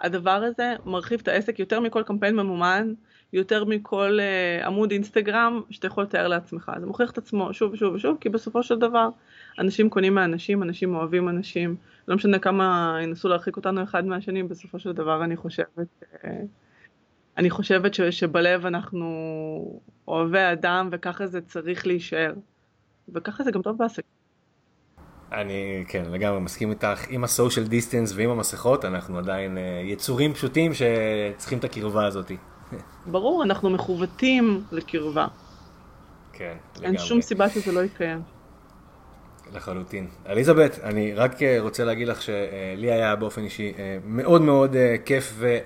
הדבר 0.00 0.30
הזה 0.44 0.74
מרחיב 0.84 1.20
את 1.22 1.28
העסק 1.28 1.58
יותר 1.58 1.80
מכל 1.80 2.02
קמפיין 2.02 2.36
ממומן, 2.36 2.92
יותר 3.32 3.64
מכל 3.64 4.18
uh, 4.18 4.66
עמוד 4.66 4.90
אינסטגרם 4.90 5.60
שאתה 5.70 5.86
יכול 5.86 6.04
לתאר 6.04 6.28
לעצמך. 6.28 6.72
זה 6.80 6.86
מוכיח 6.86 7.10
את 7.10 7.18
עצמו 7.18 7.54
שוב 7.54 7.72
ושוב 7.72 7.94
ושוב, 7.94 8.16
כי 8.20 8.28
בסופו 8.28 8.62
של 8.62 8.78
דבר 8.78 9.08
אנשים 9.58 9.90
קונים 9.90 10.14
מאנשים, 10.14 10.62
אנשים 10.62 10.94
אוהבים 10.94 11.28
אנשים, 11.28 11.76
לא 12.08 12.16
משנה 12.16 12.38
כמה 12.38 12.98
ינסו 13.02 13.28
להרחיק 13.28 13.56
אותנו 13.56 13.82
אחד 13.82 14.06
מהשני, 14.06 14.42
בסופו 14.42 14.78
של 14.78 14.92
דבר 14.92 15.24
אני 15.24 15.36
חושבת, 15.36 15.86
uh, 16.02 16.26
אני 17.36 17.50
חושבת 17.50 17.94
ש, 17.94 18.00
שבלב 18.00 18.66
אנחנו 18.66 19.80
אוהבי 20.08 20.52
אדם 20.52 20.88
וככה 20.92 21.26
זה 21.26 21.40
צריך 21.40 21.86
להישאר. 21.86 22.34
וככה 23.14 23.44
זה 23.44 23.50
גם 23.50 23.62
טוב 23.62 23.78
בעסק. 23.78 24.02
אני 25.32 25.84
כן 25.88 26.02
לגמרי 26.10 26.40
מסכים 26.40 26.70
איתך 26.70 27.08
עם 27.08 27.24
הסושיאל 27.24 27.66
דיסטנס 27.66 28.12
ועם 28.16 28.30
המסכות 28.30 28.84
אנחנו 28.84 29.18
עדיין 29.18 29.56
uh, 29.56 29.60
יצורים 29.84 30.34
פשוטים 30.34 30.72
שצריכים 30.74 31.58
את 31.58 31.64
הקרבה 31.64 32.06
הזאתי. 32.06 32.36
ברור, 33.06 33.42
אנחנו 33.42 33.70
מכוותים 33.70 34.62
לקרבה. 34.72 35.26
כן, 36.32 36.54
לגמרי. 36.76 36.86
אין 36.86 36.98
שום 36.98 37.20
סיבה 37.22 37.48
שזה 37.48 37.72
לא 37.72 37.80
יתקיים. 37.80 38.22
לחלוטין. 39.54 40.06
אליזבת, 40.28 40.78
אני 40.82 41.14
רק 41.14 41.42
אה, 41.42 41.56
רוצה 41.60 41.84
להגיד 41.84 42.08
לך 42.08 42.22
שלי 42.22 42.92
היה 42.92 43.16
באופן 43.16 43.42
אישי 43.44 43.72
אה, 43.78 43.98
מאוד 44.04 44.42
מאוד 44.42 44.76
אה, 44.76 44.96
כיף 45.04 45.32
ו- 45.36 45.58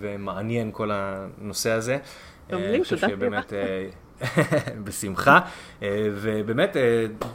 ומעניין 0.00 0.70
כל 0.72 0.90
הנושא 0.92 1.70
הזה. 1.70 1.98
לי, 2.50 2.80
תודה 2.88 3.08
שבאמת, 3.08 3.52
בשמחה, 4.84 5.40
ובאמת 5.92 6.76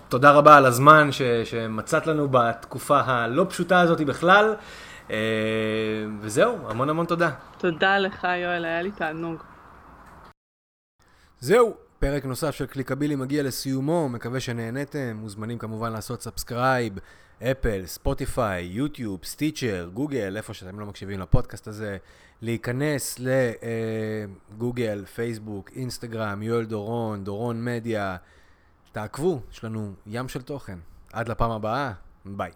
תודה 0.09 0.31
רבה 0.31 0.57
על 0.57 0.65
הזמן 0.65 1.11
ש- 1.11 1.21
שמצאת 1.43 2.07
לנו 2.07 2.27
בתקופה 2.31 2.99
הלא 2.99 3.45
פשוטה 3.49 3.79
הזאת 3.79 4.01
בכלל. 4.01 4.55
אה, 5.11 6.05
וזהו, 6.19 6.69
המון 6.69 6.89
המון 6.89 7.05
תודה. 7.05 7.31
תודה 7.57 7.97
לך 7.97 8.23
יואל, 8.23 8.65
היה 8.65 8.81
לי 8.81 8.91
תענוג. 8.91 9.43
זהו, 11.39 11.75
פרק 11.99 12.25
נוסף 12.25 12.51
של 12.51 12.65
קליקבילי 12.65 13.15
מגיע 13.15 13.43
לסיומו, 13.43 14.09
מקווה 14.09 14.39
שנהניתם, 14.39 15.15
מוזמנים 15.15 15.57
כמובן 15.57 15.91
לעשות 15.91 16.21
subscribe, 16.21 16.93
אפל, 17.43 17.85
ספוטיפיי, 17.85 18.63
יוטיוב, 18.63 19.23
סטיצ'ר, 19.23 19.89
גוגל, 19.93 20.37
איפה 20.37 20.53
שאתם 20.53 20.79
לא 20.79 20.85
מקשיבים 20.85 21.19
לפודקאסט 21.19 21.67
הזה, 21.67 21.97
להיכנס 22.41 23.19
לגוגל, 23.19 24.99
אה, 24.99 25.05
פייסבוק, 25.05 25.69
אינסטגרם, 25.75 26.43
יואל 26.43 26.65
דורון, 26.65 27.23
דורון 27.23 27.65
מדיה, 27.65 28.17
תעקבו, 28.91 29.41
יש 29.51 29.63
לנו 29.63 29.93
ים 30.07 30.27
של 30.27 30.41
תוכן. 30.41 30.77
עד 31.13 31.29
לפעם 31.29 31.51
הבאה, 31.51 31.91
ביי. 32.25 32.51